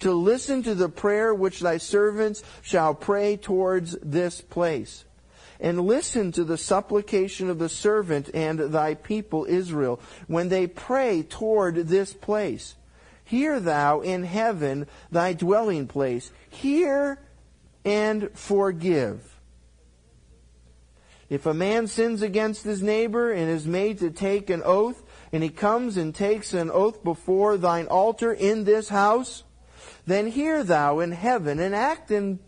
[0.00, 5.04] To listen to the prayer which thy servants shall pray towards this place.
[5.60, 11.22] and listen to the supplication of the servant and thy people Israel when they pray
[11.22, 12.74] toward this place.
[13.24, 16.30] Hear thou in heaven thy dwelling place.
[16.50, 17.18] Hear
[17.84, 19.33] and forgive.
[21.34, 25.42] If a man sins against his neighbor and is made to take an oath, and
[25.42, 29.42] he comes and takes an oath before thine altar in this house,
[30.06, 32.38] then hear thou in heaven and act and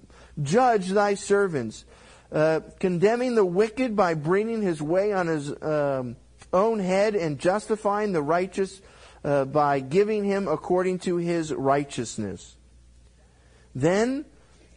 [0.41, 1.85] judge thy servants,
[2.31, 6.15] uh, condemning the wicked by bringing his way on his um,
[6.53, 8.81] own head and justifying the righteous
[9.25, 12.55] uh, by giving him according to his righteousness.
[13.75, 14.27] Then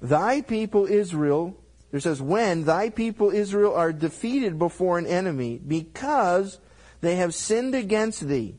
[0.02, 1.56] thy people Israel,
[1.92, 6.60] it says, when thy people Israel are defeated before an enemy because
[7.02, 8.56] they have sinned against thee,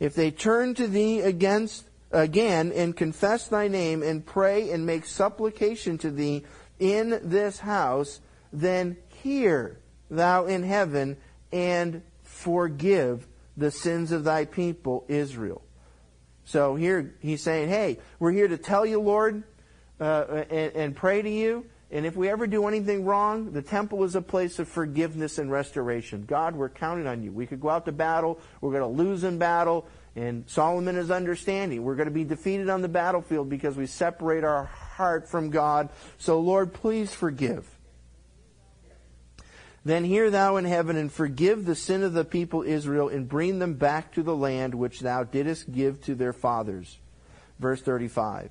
[0.00, 5.04] if they turn to thee against again and confess thy name and pray and make
[5.04, 6.44] supplication to thee
[6.78, 8.20] in this house,
[8.52, 9.78] then hear
[10.10, 11.16] thou in heaven
[11.52, 15.62] and forgive the sins of thy people Israel.
[16.44, 19.42] So here he's saying, hey, we're here to tell you, Lord,
[19.98, 21.66] uh, and, and pray to you.
[21.90, 25.50] And if we ever do anything wrong, the temple is a place of forgiveness and
[25.50, 26.24] restoration.
[26.24, 27.30] God, we're counting on you.
[27.30, 28.40] We could go out to battle.
[28.60, 29.86] We're going to lose in battle.
[30.16, 31.84] And Solomon is understanding.
[31.84, 35.90] We're going to be defeated on the battlefield because we separate our heart from God.
[36.18, 37.68] So, Lord, please forgive.
[39.84, 43.60] Then hear thou in heaven and forgive the sin of the people Israel and bring
[43.60, 46.98] them back to the land which thou didst give to their fathers.
[47.60, 48.50] Verse 35.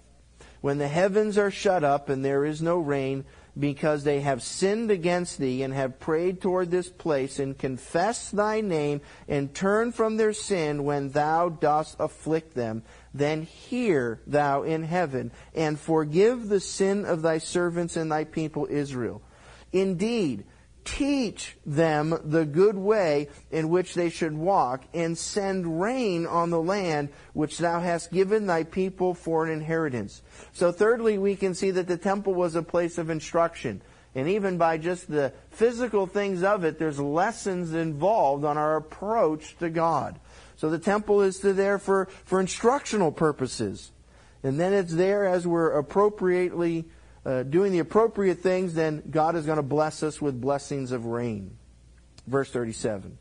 [0.65, 4.89] When the heavens are shut up and there is no rain, because they have sinned
[4.89, 10.17] against thee and have prayed toward this place and confessed thy name and turned from
[10.17, 12.81] their sin when thou dost afflict them,
[13.13, 18.67] then hear thou in heaven and forgive the sin of thy servants and thy people
[18.67, 19.21] Israel.
[19.71, 20.45] Indeed,
[20.85, 26.61] teach them the good way in which they should walk, and send rain on the
[26.61, 30.21] land which thou hast given thy people for an inheritance.
[30.53, 33.81] So, thirdly, we can see that the temple was a place of instruction.
[34.15, 39.57] And even by just the physical things of it, there's lessons involved on our approach
[39.57, 40.17] to God.
[40.55, 43.91] So the temple is there for, for instructional purposes.
[44.41, 46.85] And then it's there as we're appropriately
[47.25, 51.05] uh, doing the appropriate things, then God is going to bless us with blessings of
[51.05, 51.57] rain.
[52.27, 53.17] Verse 37.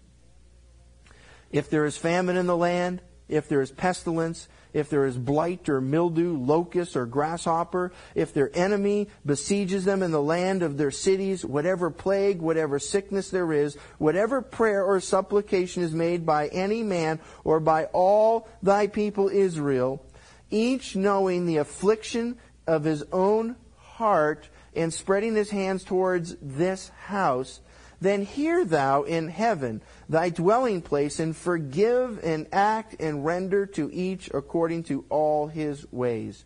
[1.50, 5.68] If there is famine in the land, if there is pestilence, if there is blight
[5.68, 10.90] or mildew, locust or grasshopper, if their enemy besieges them in the land of their
[10.90, 16.82] cities, whatever plague, whatever sickness there is, whatever prayer or supplication is made by any
[16.82, 20.05] man or by all thy people Israel,
[20.50, 22.36] each knowing the affliction
[22.66, 23.55] of his own
[23.95, 27.61] heart and spreading his hands towards this house,
[28.01, 33.90] then hear thou in heaven thy dwelling place, and forgive and act and render to
[33.92, 36.45] each according to all his ways.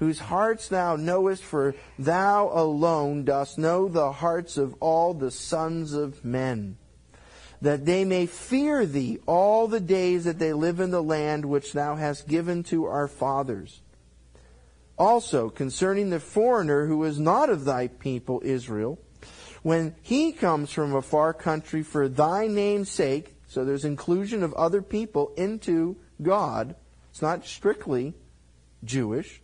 [0.00, 5.92] Whose hearts thou knowest, for thou alone dost know the hearts of all the sons
[5.92, 6.76] of men.
[7.62, 11.72] That they may fear thee all the days that they live in the land which
[11.72, 13.80] thou hast given to our fathers
[14.98, 18.98] also concerning the foreigner who is not of thy people Israel,
[19.62, 24.52] when he comes from a far country for thy name's sake, so there's inclusion of
[24.54, 26.74] other people into God.
[27.10, 28.14] It's not strictly
[28.84, 29.40] Jewish.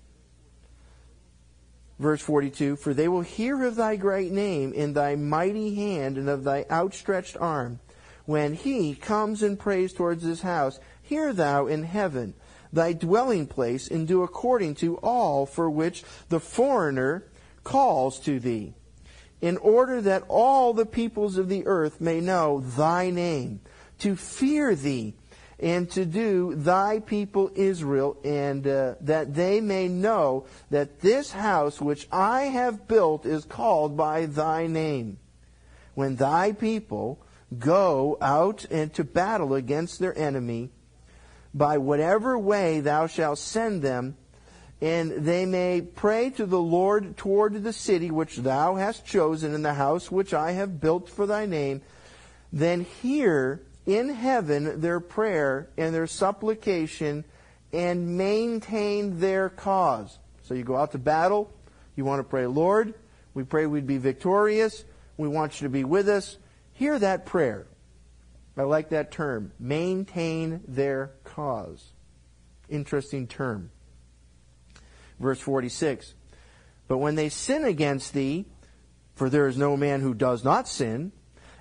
[1.98, 6.28] Verse 42 For they will hear of thy great name in thy mighty hand and
[6.28, 7.80] of thy outstretched arm.
[8.26, 12.34] When he comes and prays towards this house, hear thou in heaven
[12.74, 17.24] thy dwelling place and do according to all for which the foreigner
[17.62, 18.74] calls to thee,
[19.40, 23.60] in order that all the peoples of the earth may know thy name,
[23.98, 25.14] to fear thee,
[25.60, 31.80] and to do thy people Israel, and uh, that they may know that this house
[31.80, 35.18] which I have built is called by thy name.
[35.94, 37.20] When thy people
[37.56, 40.70] go out and to battle against their enemy,
[41.55, 44.16] by whatever way thou shalt send them,
[44.80, 49.64] and they may pray to the Lord toward the city which thou hast chosen, and
[49.64, 51.80] the house which I have built for thy name,
[52.52, 57.24] then hear in heaven their prayer and their supplication,
[57.72, 60.18] and maintain their cause.
[60.42, 61.52] So you go out to battle,
[61.96, 62.94] you want to pray, Lord,
[63.32, 64.84] we pray we'd be victorious,
[65.16, 66.36] we want you to be with us.
[66.72, 67.66] Hear that prayer.
[68.57, 69.52] I like that term.
[69.59, 71.93] Maintain their cause.
[72.68, 73.70] Interesting term.
[75.18, 76.14] Verse 46.
[76.89, 78.47] But when they sin against thee,
[79.14, 81.12] For there is no man who does not sin,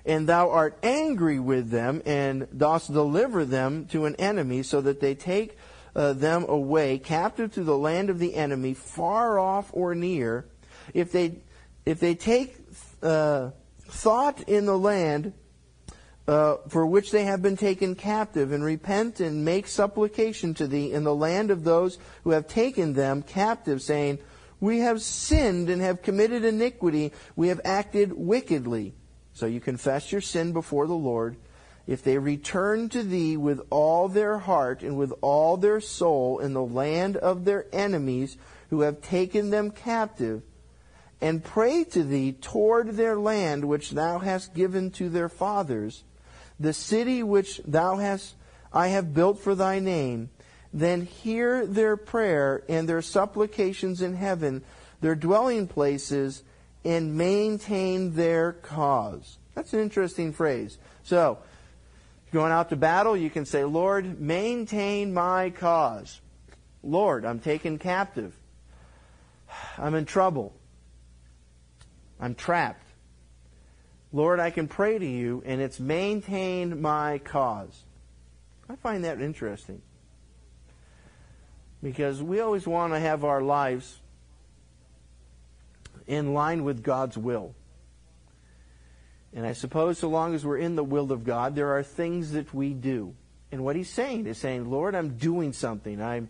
[0.04, 5.00] and thou art angry with them, and dost deliver them to an enemy, so that
[5.00, 5.56] they take
[5.94, 10.46] uh, them away captive to the land of the enemy, far off or near.
[10.92, 11.38] If they
[11.86, 12.56] if they take
[13.02, 13.50] uh,
[13.88, 15.32] thought in the land
[16.26, 20.92] uh, for which they have been taken captive, and repent and make supplication to thee
[20.92, 24.18] in the land of those who have taken them captive, saying,
[24.58, 28.94] We have sinned and have committed iniquity, we have acted wickedly.
[29.34, 31.36] So you confess your sin before the Lord.
[31.86, 36.54] If they return to thee with all their heart and with all their soul in
[36.54, 38.38] the land of their enemies
[38.70, 40.42] who have taken them captive,
[41.20, 46.04] and pray to thee toward their land which thou hast given to their fathers,
[46.58, 48.34] the city which thou hast
[48.72, 50.30] I have built for thy name,
[50.72, 54.64] then hear their prayer and their supplications in heaven,
[55.00, 56.42] their dwelling places,
[56.84, 59.38] and maintain their cause.
[59.54, 60.78] That's an interesting phrase.
[61.04, 61.38] So,
[62.32, 66.20] going out to battle, you can say, Lord, maintain my cause.
[66.82, 68.34] Lord, I'm taken captive.
[69.78, 70.52] I'm in trouble.
[72.20, 72.83] I'm trapped.
[74.14, 77.82] Lord, I can pray to you, and it's maintain my cause.
[78.68, 79.82] I find that interesting.
[81.82, 84.00] Because we always want to have our lives
[86.06, 87.56] in line with God's will.
[89.32, 92.30] And I suppose so long as we're in the will of God, there are things
[92.32, 93.16] that we do.
[93.50, 96.00] And what he's saying is saying, Lord, I'm doing something.
[96.00, 96.28] I'm,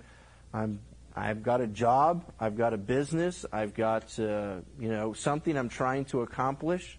[0.55, 0.81] I'm,
[1.15, 2.25] I've got a job.
[2.41, 3.45] I've got a business.
[3.53, 6.99] I've got, uh, you know, something I'm trying to accomplish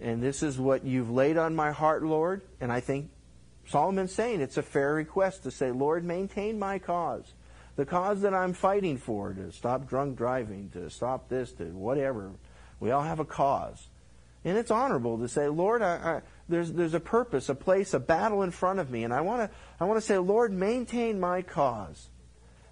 [0.00, 2.42] and this is what you've laid on my heart, Lord.
[2.60, 3.10] And I think
[3.66, 7.32] Solomon's saying it's a fair request to say, Lord, maintain my cause.
[7.76, 12.32] The cause that I'm fighting for, to stop drunk driving, to stop this, to whatever.
[12.80, 13.88] We all have a cause.
[14.44, 18.00] And it's honorable to say, Lord, I, I, there's, there's a purpose, a place, a
[18.00, 19.04] battle in front of me.
[19.04, 22.08] And I want to I wanna say, Lord, maintain my cause.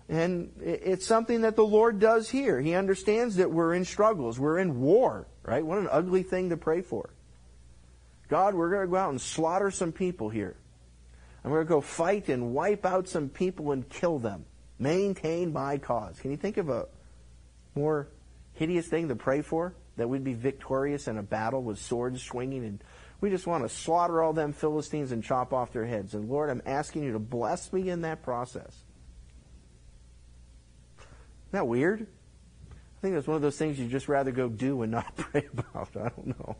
[0.08, 2.60] And it's something that the Lord does here.
[2.60, 4.40] He understands that we're in struggles.
[4.40, 5.64] We're in war, right?
[5.64, 7.10] What an ugly thing to pray for.
[8.28, 10.56] God, we're going to go out and slaughter some people here.
[11.44, 14.44] I'm going to go fight and wipe out some people and kill them.
[14.78, 16.18] Maintain my cause.
[16.20, 16.86] Can you think of a
[17.74, 18.08] more
[18.52, 19.74] hideous thing to pray for?
[19.96, 22.82] That we'd be victorious in a battle with swords swinging and
[23.20, 26.14] we just want to slaughter all them Philistines and chop off their heads.
[26.14, 28.84] And Lord, I'm asking you to bless me in that process.
[30.98, 32.06] Isn't that weird?
[33.00, 35.48] I think it's one of those things you just rather go do and not pray
[35.52, 35.88] about.
[35.96, 36.56] I don't know.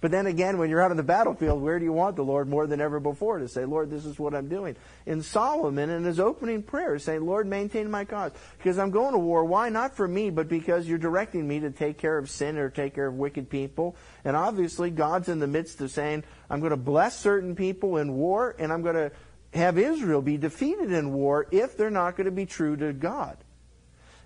[0.00, 2.46] But then again, when you're out on the battlefield, where do you want the Lord
[2.46, 4.76] more than ever before to say, Lord, this is what I'm doing?
[5.06, 8.32] In Solomon, in his opening prayer, saying, Lord, maintain my cause.
[8.58, 9.44] Because I'm going to war.
[9.44, 9.70] Why?
[9.70, 12.94] Not for me, but because you're directing me to take care of sin or take
[12.94, 13.96] care of wicked people.
[14.24, 18.12] And obviously, God's in the midst of saying, I'm going to bless certain people in
[18.12, 19.10] war, and I'm going to
[19.54, 23.38] have Israel be defeated in war if they're not going to be true to God.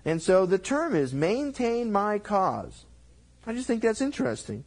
[0.05, 2.85] And so the term is maintain my cause.
[3.45, 4.65] I just think that's interesting.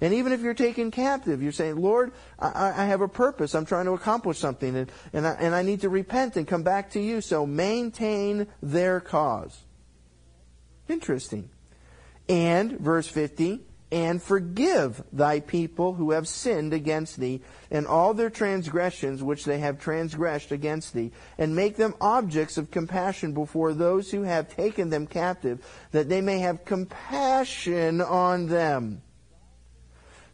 [0.00, 3.54] And even if you're taken captive, you're saying, Lord, I, I have a purpose.
[3.54, 6.62] I'm trying to accomplish something, and, and, I, and I need to repent and come
[6.62, 7.20] back to you.
[7.20, 9.58] So maintain their cause.
[10.88, 11.50] Interesting.
[12.28, 13.60] And, verse 50,
[13.92, 19.58] and forgive thy people who have sinned against thee, and all their transgressions which they
[19.58, 24.90] have transgressed against thee, and make them objects of compassion before those who have taken
[24.90, 29.02] them captive, that they may have compassion on them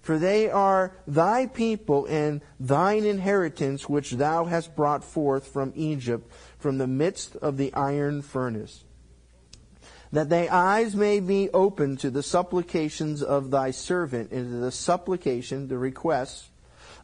[0.07, 6.31] for they are thy people and thine inheritance, which thou hast brought forth from Egypt,
[6.61, 8.85] from the midst of the iron furnace.
[10.13, 14.73] That thy eyes may be open to the supplications of thy servant, and to the
[14.73, 16.49] supplication, the requests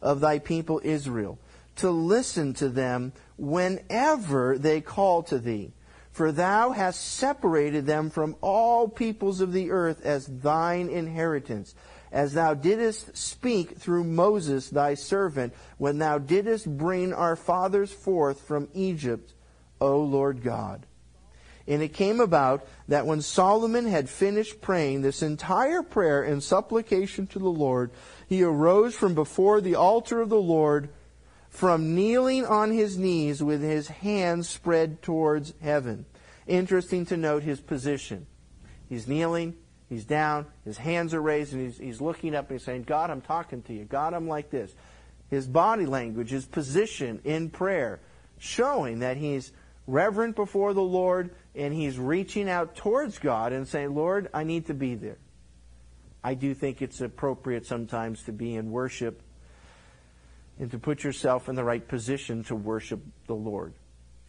[0.01, 1.37] of thy people Israel,
[1.77, 5.71] to listen to them whenever they call to thee.
[6.11, 11.73] For thou hast separated them from all peoples of the earth as thine inheritance
[12.13, 18.39] as thou didst speak through Moses thy servant, when thou didst bring our fathers forth
[18.41, 19.33] from Egypt,
[19.81, 20.85] O Lord God.
[21.67, 27.27] And it came about that when Solomon had finished praying this entire prayer and supplication
[27.27, 27.91] to the Lord,
[28.27, 30.89] he arose from before the altar of the Lord,
[31.49, 36.05] from kneeling on his knees with his hands spread towards heaven.
[36.47, 38.27] Interesting to note his position.
[38.89, 39.55] He's kneeling,
[39.93, 43.11] He's down, his hands are raised, and he's, he's looking up and he's saying, God,
[43.11, 43.85] I'm talking to you.
[43.85, 44.73] God, I'm like this.
[45.29, 47.99] His body language, his position in prayer,
[48.39, 49.51] showing that he's
[49.85, 54.67] reverent before the Lord and he's reaching out towards God and saying, Lord, I need
[54.67, 55.17] to be there.
[56.23, 59.21] I do think it's appropriate sometimes to be in worship
[60.59, 63.73] and to put yourself in the right position to worship the Lord.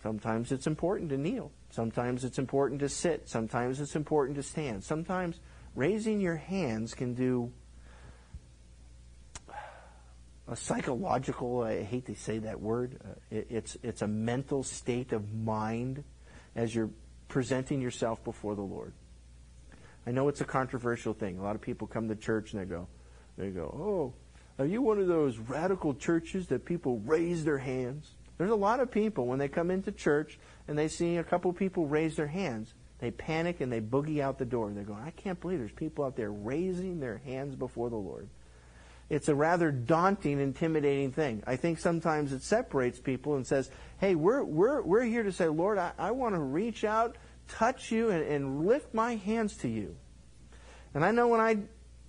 [0.02, 1.50] Sometimes it's important to kneel.
[1.70, 3.28] Sometimes it's important to sit.
[3.28, 4.84] Sometimes it's important to stand.
[4.84, 5.40] Sometimes
[5.74, 7.52] raising your hands can do
[10.46, 15.32] a psychological, I hate to say that word, uh, it's, it's a mental state of
[15.32, 16.04] mind
[16.54, 16.90] as you're
[17.34, 18.92] presenting yourself before the Lord.
[20.06, 21.36] I know it's a controversial thing.
[21.36, 22.86] A lot of people come to church and they go,
[23.36, 24.14] they go, oh,
[24.62, 28.12] are you one of those radical churches that people raise their hands?
[28.38, 31.52] There's a lot of people when they come into church and they see a couple
[31.52, 34.70] people raise their hands, they panic and they boogie out the door.
[34.70, 38.28] They're going, I can't believe there's people out there raising their hands before the Lord.
[39.10, 41.42] It's a rather daunting, intimidating thing.
[41.46, 45.46] I think sometimes it separates people and says, hey, we're, we're, we're here to say,
[45.48, 47.16] Lord, I, I want to reach out,
[47.48, 49.96] touch you, and, and lift my hands to you.
[50.94, 51.58] And I know when I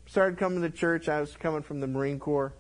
[0.05, 2.53] started coming to church, I was coming from the Marine Corps.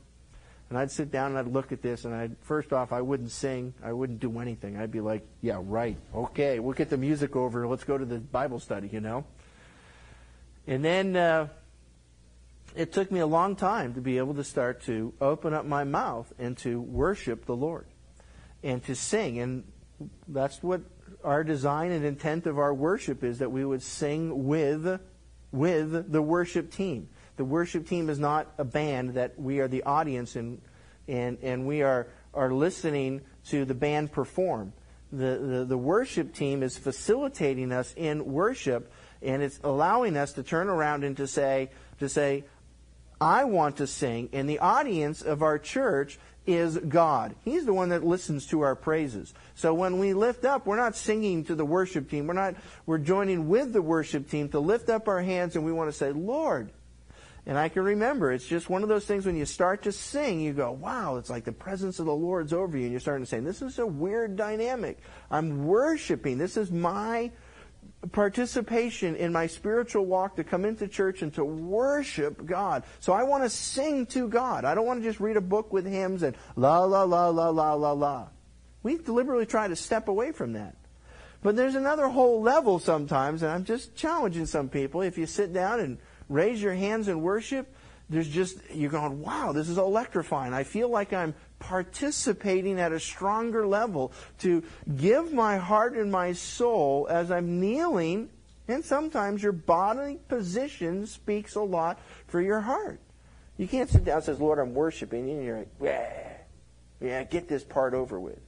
[0.67, 3.29] And I'd sit down and I'd look at this, and I'd first off, I wouldn't
[3.29, 4.77] sing, I wouldn't do anything.
[4.77, 7.67] I'd be like, "Yeah, right, okay, we'll get the music over.
[7.67, 9.25] Let's go to the Bible study," you know.
[10.65, 11.49] And then uh,
[12.75, 15.83] it took me a long time to be able to start to open up my
[15.83, 17.85] mouth and to worship the Lord
[18.63, 19.39] and to sing.
[19.39, 19.63] And
[20.27, 20.81] that's what
[21.23, 24.99] our design and intent of our worship is that we would sing with
[25.51, 27.07] with the worship team.
[27.37, 30.61] The worship team is not a band that we are the audience and
[31.07, 34.73] and, and we are, are listening to the band perform.
[35.11, 40.43] The, the, the worship team is facilitating us in worship and it's allowing us to
[40.43, 41.69] turn around and to say,
[41.99, 42.43] to say,
[43.19, 47.35] I want to sing, and the audience of our church is God.
[47.43, 49.33] He's the one that listens to our praises.
[49.55, 52.27] So when we lift up, we're not singing to the worship team.
[52.27, 52.55] We're not,
[52.85, 55.97] we're joining with the worship team to lift up our hands and we want to
[55.97, 56.71] say, Lord.
[57.47, 60.39] And I can remember, it's just one of those things when you start to sing,
[60.39, 62.83] you go, wow, it's like the presence of the Lord's over you.
[62.83, 64.97] And you're starting to say, this is a weird dynamic.
[65.29, 66.39] I'm worshiping.
[66.39, 67.31] This is my
[68.11, 72.83] participation in my spiritual walk to come into church and to worship God.
[72.99, 74.65] So I want to sing to God.
[74.65, 77.49] I don't want to just read a book with hymns and la la la la
[77.49, 78.27] la la la.
[78.83, 80.75] We deliberately try to step away from that.
[81.41, 85.01] But there's another whole level sometimes, and I'm just challenging some people.
[85.01, 87.71] If you sit down and raise your hands and worship,
[88.09, 90.53] there's just, you're going, wow, this is electrifying.
[90.53, 94.63] I feel like I'm participating at a stronger level to
[94.95, 98.29] give my heart and my soul as I'm kneeling.
[98.67, 102.99] And sometimes your bodily position speaks a lot for your heart.
[103.57, 105.69] You can't sit down and says, Lord, I'm worshiping you, and you're like,
[106.99, 108.39] yeah, get this part over with.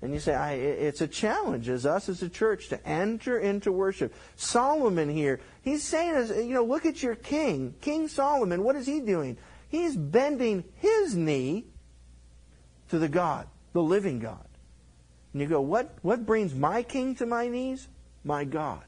[0.00, 4.14] And you say, it's a challenge as us as a church to enter into worship.
[4.36, 8.62] Solomon here, he's saying, you know, look at your king, King Solomon.
[8.62, 9.36] What is he doing?
[9.68, 11.66] He's bending his knee
[12.88, 14.44] to the God, the living God.
[15.32, 17.88] And you go, what, what brings my king to my knees?
[18.24, 18.84] My God.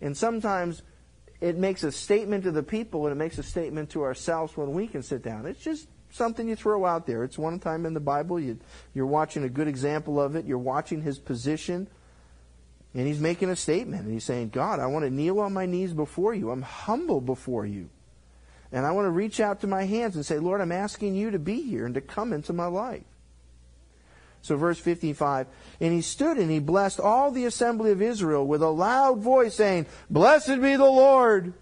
[0.00, 0.82] And sometimes
[1.40, 4.72] it makes a statement to the people and it makes a statement to ourselves when
[4.72, 5.46] we can sit down.
[5.46, 7.24] It's just something you throw out there.
[7.24, 8.38] It's one time in the Bible.
[8.40, 8.58] You,
[8.94, 10.46] you're watching a good example of it.
[10.46, 11.88] You're watching his position.
[12.94, 14.04] And he's making a statement.
[14.04, 16.50] And he's saying, God, I want to kneel on my knees before you.
[16.50, 17.88] I'm humble before you.
[18.72, 21.30] And I want to reach out to my hands and say, Lord, I'm asking you
[21.30, 23.04] to be here and to come into my life.
[24.40, 25.46] So verse 55,
[25.80, 29.54] and he stood and he blessed all the assembly of Israel with a loud voice
[29.54, 31.54] saying, Blessed be the Lord,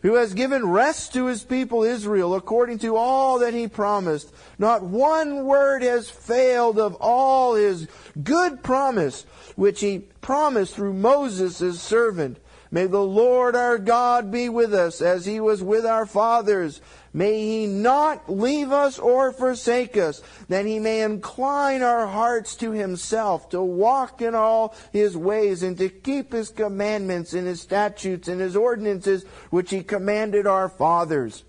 [0.00, 4.32] who has given rest to his people Israel according to all that he promised.
[4.58, 7.86] Not one word has failed of all his
[8.22, 12.38] good promise, which he promised through Moses his servant.
[12.74, 16.80] May the Lord our God be with us as he was with our fathers.
[17.12, 22.70] May he not leave us or forsake us, that he may incline our hearts to
[22.70, 28.26] himself, to walk in all his ways, and to keep his commandments and his statutes
[28.26, 31.44] and his ordinances, which he commanded our fathers.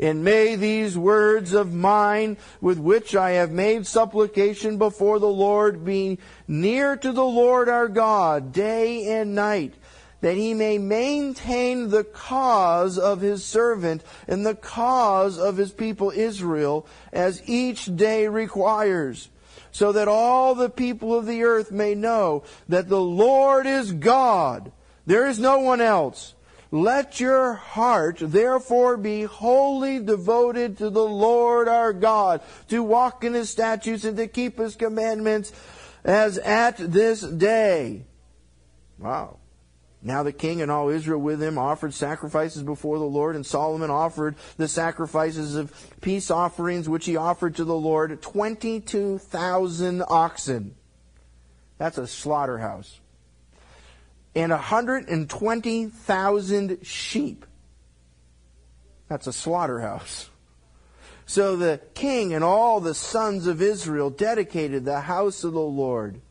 [0.00, 5.84] And may these words of mine, with which I have made supplication before the Lord,
[5.84, 9.74] be near to the Lord our God, day and night
[10.20, 16.10] that he may maintain the cause of his servant and the cause of his people
[16.10, 19.30] Israel as each day requires,
[19.72, 24.72] so that all the people of the earth may know that the Lord is God.
[25.06, 26.34] There is no one else.
[26.72, 33.34] Let your heart therefore be wholly devoted to the Lord our God, to walk in
[33.34, 35.52] his statutes and to keep his commandments
[36.04, 38.04] as at this day.
[38.98, 39.39] Wow.
[40.02, 43.90] Now the king and all Israel with him offered sacrifices before the Lord, and Solomon
[43.90, 50.74] offered the sacrifices of peace offerings which he offered to the Lord 22,000 oxen.
[51.76, 53.00] That's a slaughterhouse.
[54.34, 57.44] And 120,000 sheep.
[59.08, 60.30] That's a slaughterhouse.
[61.26, 66.22] So the king and all the sons of Israel dedicated the house of the Lord.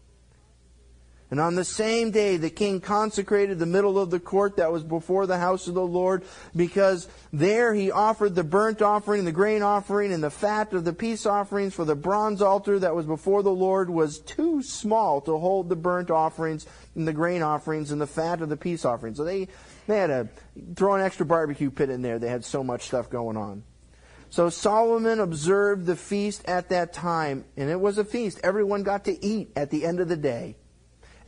[1.32, 4.84] And on the same day, the king consecrated the middle of the court that was
[4.84, 6.24] before the house of the Lord,
[6.56, 10.94] because there he offered the burnt offering, the grain offering, and the fat of the
[10.94, 15.38] peace offerings, for the bronze altar that was before the Lord was too small to
[15.38, 16.66] hold the burnt offerings
[16.96, 19.18] and the grain offerings and the fat of the peace offerings.
[19.18, 19.50] So they,
[19.86, 20.30] they had to
[20.76, 22.18] throw an extra barbecue pit in there.
[22.18, 23.64] They had so much stuff going on.
[24.32, 28.40] So Solomon observed the feast at that time, and it was a feast.
[28.44, 30.56] Everyone got to eat at the end of the day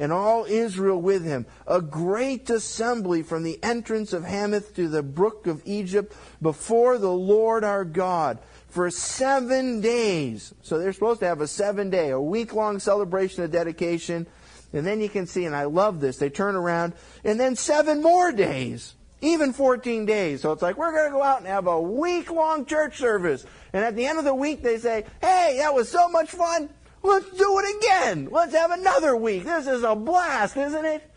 [0.02, 5.04] and all Israel with him, a great assembly from the entrance of Hamath to the
[5.04, 10.56] brook of Egypt before the Lord our God for seven days.
[10.64, 14.26] So they're supposed to have a seven day, a week long celebration of dedication.
[14.74, 16.94] And then you can see, and I love this, they turn around,
[17.24, 18.96] and then seven more days.
[19.24, 20.42] Even 14 days.
[20.42, 23.46] So it's like, we're going to go out and have a week long church service.
[23.72, 26.70] And at the end of the week, they say, hey, that was so much fun.
[27.04, 28.30] Let's do it again.
[28.32, 29.46] Let's have another week.
[29.46, 31.10] This is a blast, isn't it?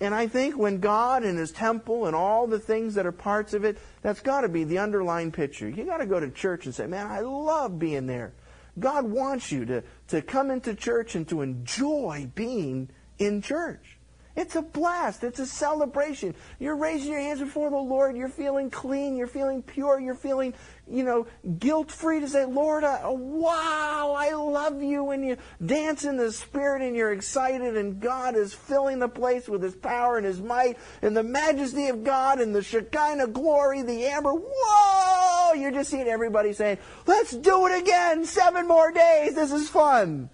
[0.00, 3.54] And I think when God and His temple and all the things that are parts
[3.54, 5.68] of it, that's got to be the underlying picture.
[5.68, 8.32] You got to go to church and say, man, I love being there.
[8.78, 13.97] God wants you to, to come into church and to enjoy being in church.
[14.38, 15.24] It's a blast.
[15.24, 16.32] It's a celebration.
[16.60, 18.16] You're raising your hands before the Lord.
[18.16, 19.16] You're feeling clean.
[19.16, 19.98] You're feeling pure.
[19.98, 20.54] You're feeling,
[20.88, 21.26] you know,
[21.58, 25.10] guilt free to say, Lord, I, oh, wow, I love you.
[25.10, 29.48] And you dance in the Spirit and you're excited, and God is filling the place
[29.48, 33.82] with His power and His might and the majesty of God and the Shekinah glory,
[33.82, 34.30] the amber.
[34.34, 35.54] Whoa!
[35.54, 38.24] You're just seeing everybody saying, let's do it again.
[38.24, 39.34] Seven more days.
[39.34, 40.30] This is fun.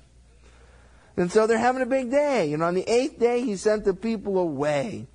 [1.16, 2.52] And so they're having a big day.
[2.52, 5.06] And on the eighth day, he sent the people away.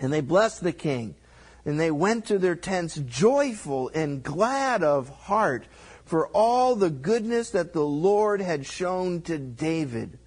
[0.00, 1.16] And they blessed the king.
[1.64, 5.66] And they went to their tents joyful and glad of heart
[6.04, 10.18] for all the goodness that the Lord had shown to David,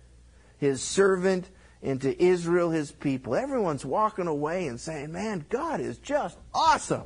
[0.58, 1.50] his servant,
[1.82, 3.34] and to Israel, his people.
[3.34, 7.06] Everyone's walking away and saying, Man, God is just awesome.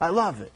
[0.00, 0.52] I love it.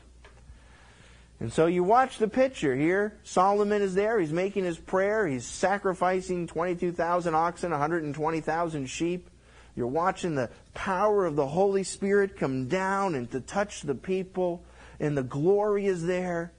[1.41, 3.19] And so you watch the picture here.
[3.23, 4.21] Solomon is there.
[4.21, 5.27] He's making his prayer.
[5.27, 9.31] He's sacrificing 22,000 oxen, 120,000 sheep.
[9.75, 14.63] You're watching the power of the Holy Spirit come down and to touch the people,
[14.99, 16.53] and the glory is there.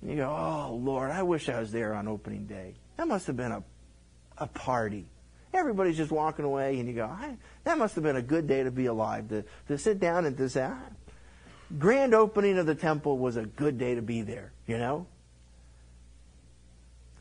[0.00, 2.74] And you go, Oh, Lord, I wish I was there on opening day.
[2.96, 3.62] That must have been a,
[4.38, 5.06] a party.
[5.54, 7.08] Everybody's just walking away, and you go,
[7.62, 10.36] That must have been a good day to be alive, to, to sit down and
[10.38, 10.68] to say,
[11.78, 15.06] grand opening of the temple was a good day to be there, you know?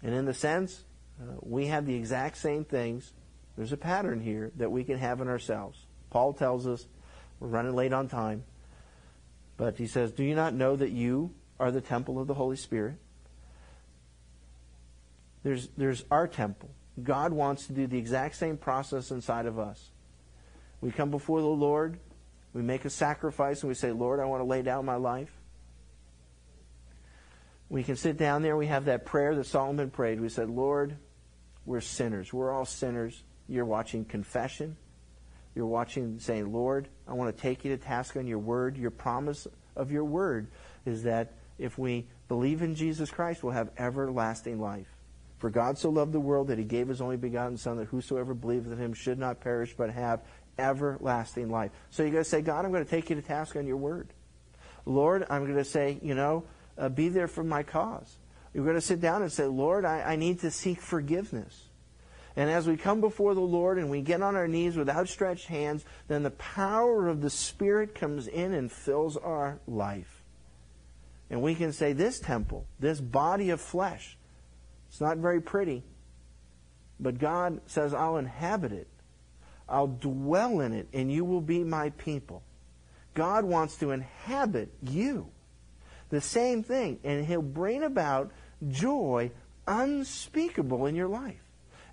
[0.04, 0.84] And in the sense,
[1.22, 3.14] uh, we have the exact same things.
[3.56, 5.86] There's a pattern here that we can have in ourselves.
[6.10, 6.88] Paul tells us
[7.40, 8.44] we're running late on time,
[9.58, 12.56] but he says, Do you not know that you are the temple of the Holy
[12.56, 12.96] Spirit?
[15.44, 16.70] There's, there's our temple.
[17.02, 19.90] God wants to do the exact same process inside of us.
[20.82, 22.00] We come before the Lord
[22.54, 25.32] we make a sacrifice and we say, Lord, I want to lay down my life.
[27.70, 28.58] We can sit down there.
[28.58, 30.20] We have that prayer that Solomon prayed.
[30.20, 30.98] We said, Lord,
[31.66, 32.34] we're sinners.
[32.34, 33.24] We're all sinners.
[33.48, 34.76] You're watching confession.
[35.56, 38.78] You're watching saying, Lord, I want to take you to task on your word.
[38.78, 40.48] Your promise of your word
[40.86, 44.88] is that if we believe in Jesus Christ, we'll have everlasting life.
[45.38, 48.34] For God so loved the world that he gave his only begotten Son, that whosoever
[48.34, 50.22] believeth in him should not perish but have
[50.62, 51.72] everlasting life.
[51.90, 53.78] So you're going to say, God, I'm going to take you to task on your
[53.78, 54.10] word.
[54.86, 56.44] Lord, I'm going to say, you know,
[56.78, 58.18] uh, be there for my cause.
[58.54, 61.68] You're going to sit down and say, Lord, I, I need to seek forgiveness.
[62.36, 65.48] And as we come before the Lord and we get on our knees with outstretched
[65.48, 70.22] hands, then the power of the Spirit comes in and fills our life.
[71.30, 74.18] And we can say, this temple, this body of flesh,
[74.90, 75.84] it's not very pretty,
[77.00, 78.88] but God says, I'll inhabit it
[79.72, 82.44] I'll dwell in it, and you will be my people.
[83.14, 85.30] God wants to inhabit you.
[86.10, 88.32] The same thing, and He'll bring about
[88.70, 89.32] joy
[89.68, 91.42] unspeakable in your life.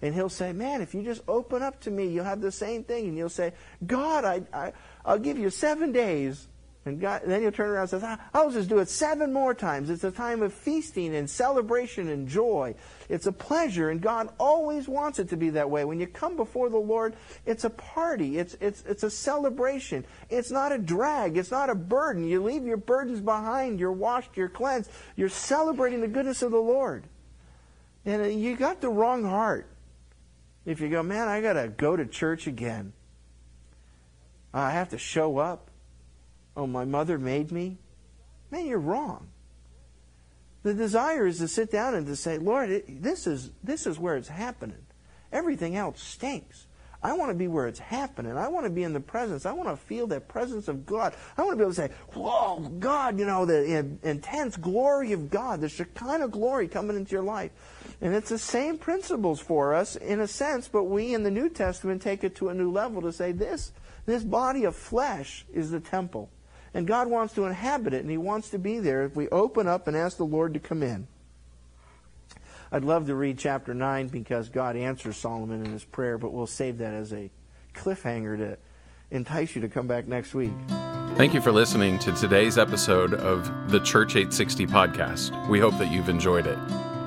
[0.03, 2.83] And He'll say, Man, if you just open up to me, you'll have the same
[2.83, 3.09] thing.
[3.09, 3.53] And you'll say,
[3.87, 4.73] God, I, I,
[5.05, 6.49] I'll give you seven days
[6.85, 9.53] And God, then you'll turn around and say, ah, I'll just do it seven more
[9.53, 9.91] times.
[9.91, 12.77] It's a time of feasting and celebration and joy.
[13.09, 15.85] It's a pleasure, and God always wants it to be that way.
[15.85, 17.15] When you come before the Lord,
[17.45, 18.39] it's a party.
[18.39, 20.07] It's, it's, it's a celebration.
[20.31, 21.37] It's not a drag.
[21.37, 22.25] It's not a burden.
[22.25, 23.81] You leave your burdens behind.
[23.81, 24.37] You're washed.
[24.37, 24.91] You're cleansed.
[25.15, 27.05] You're celebrating the goodness of the Lord.
[28.07, 29.69] And uh, you got the wrong heart.
[30.65, 32.93] If you go, man, I got to go to church again.
[34.55, 35.68] I have to show up
[36.59, 37.79] oh, my mother made me,
[38.51, 39.29] man, you're wrong.
[40.65, 43.99] The desire is to sit down and to say, Lord, it, this is this is
[43.99, 44.85] where it's happening.
[45.33, 46.67] Everything else stinks.
[47.01, 48.37] I want to be where it's happening.
[48.37, 49.47] I want to be in the presence.
[49.47, 51.15] I want to feel that presence of God.
[51.37, 55.13] I want to be able to say, Whoa, God, you know, the in, intense glory
[55.13, 57.53] of God, the Shekinah glory coming into your life.
[58.01, 61.49] And it's the same principles for us in a sense, but we in the New
[61.49, 63.73] Testament take it to a new level to say this,
[64.07, 66.31] this body of flesh is the temple.
[66.79, 69.67] And God wants to inhabit it, and He wants to be there if we open
[69.67, 71.09] up and ask the Lord to come in.
[72.71, 76.47] I'd love to read chapter 9 because God answers Solomon in his prayer, but we'll
[76.47, 77.33] save that as a
[77.75, 78.59] cliffhanger to
[79.11, 80.53] entice you to come back next week.
[81.17, 85.49] Thank you for listening to today's episode of the Church 860 podcast.
[85.49, 86.59] We hope that you've enjoyed it.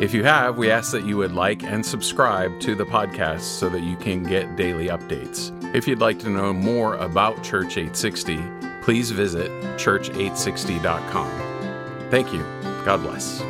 [0.01, 3.69] If you have, we ask that you would like and subscribe to the podcast so
[3.69, 5.49] that you can get daily updates.
[5.74, 12.10] If you'd like to know more about Church 860, please visit church860.com.
[12.10, 12.44] Thank you.
[12.84, 13.42] God bless.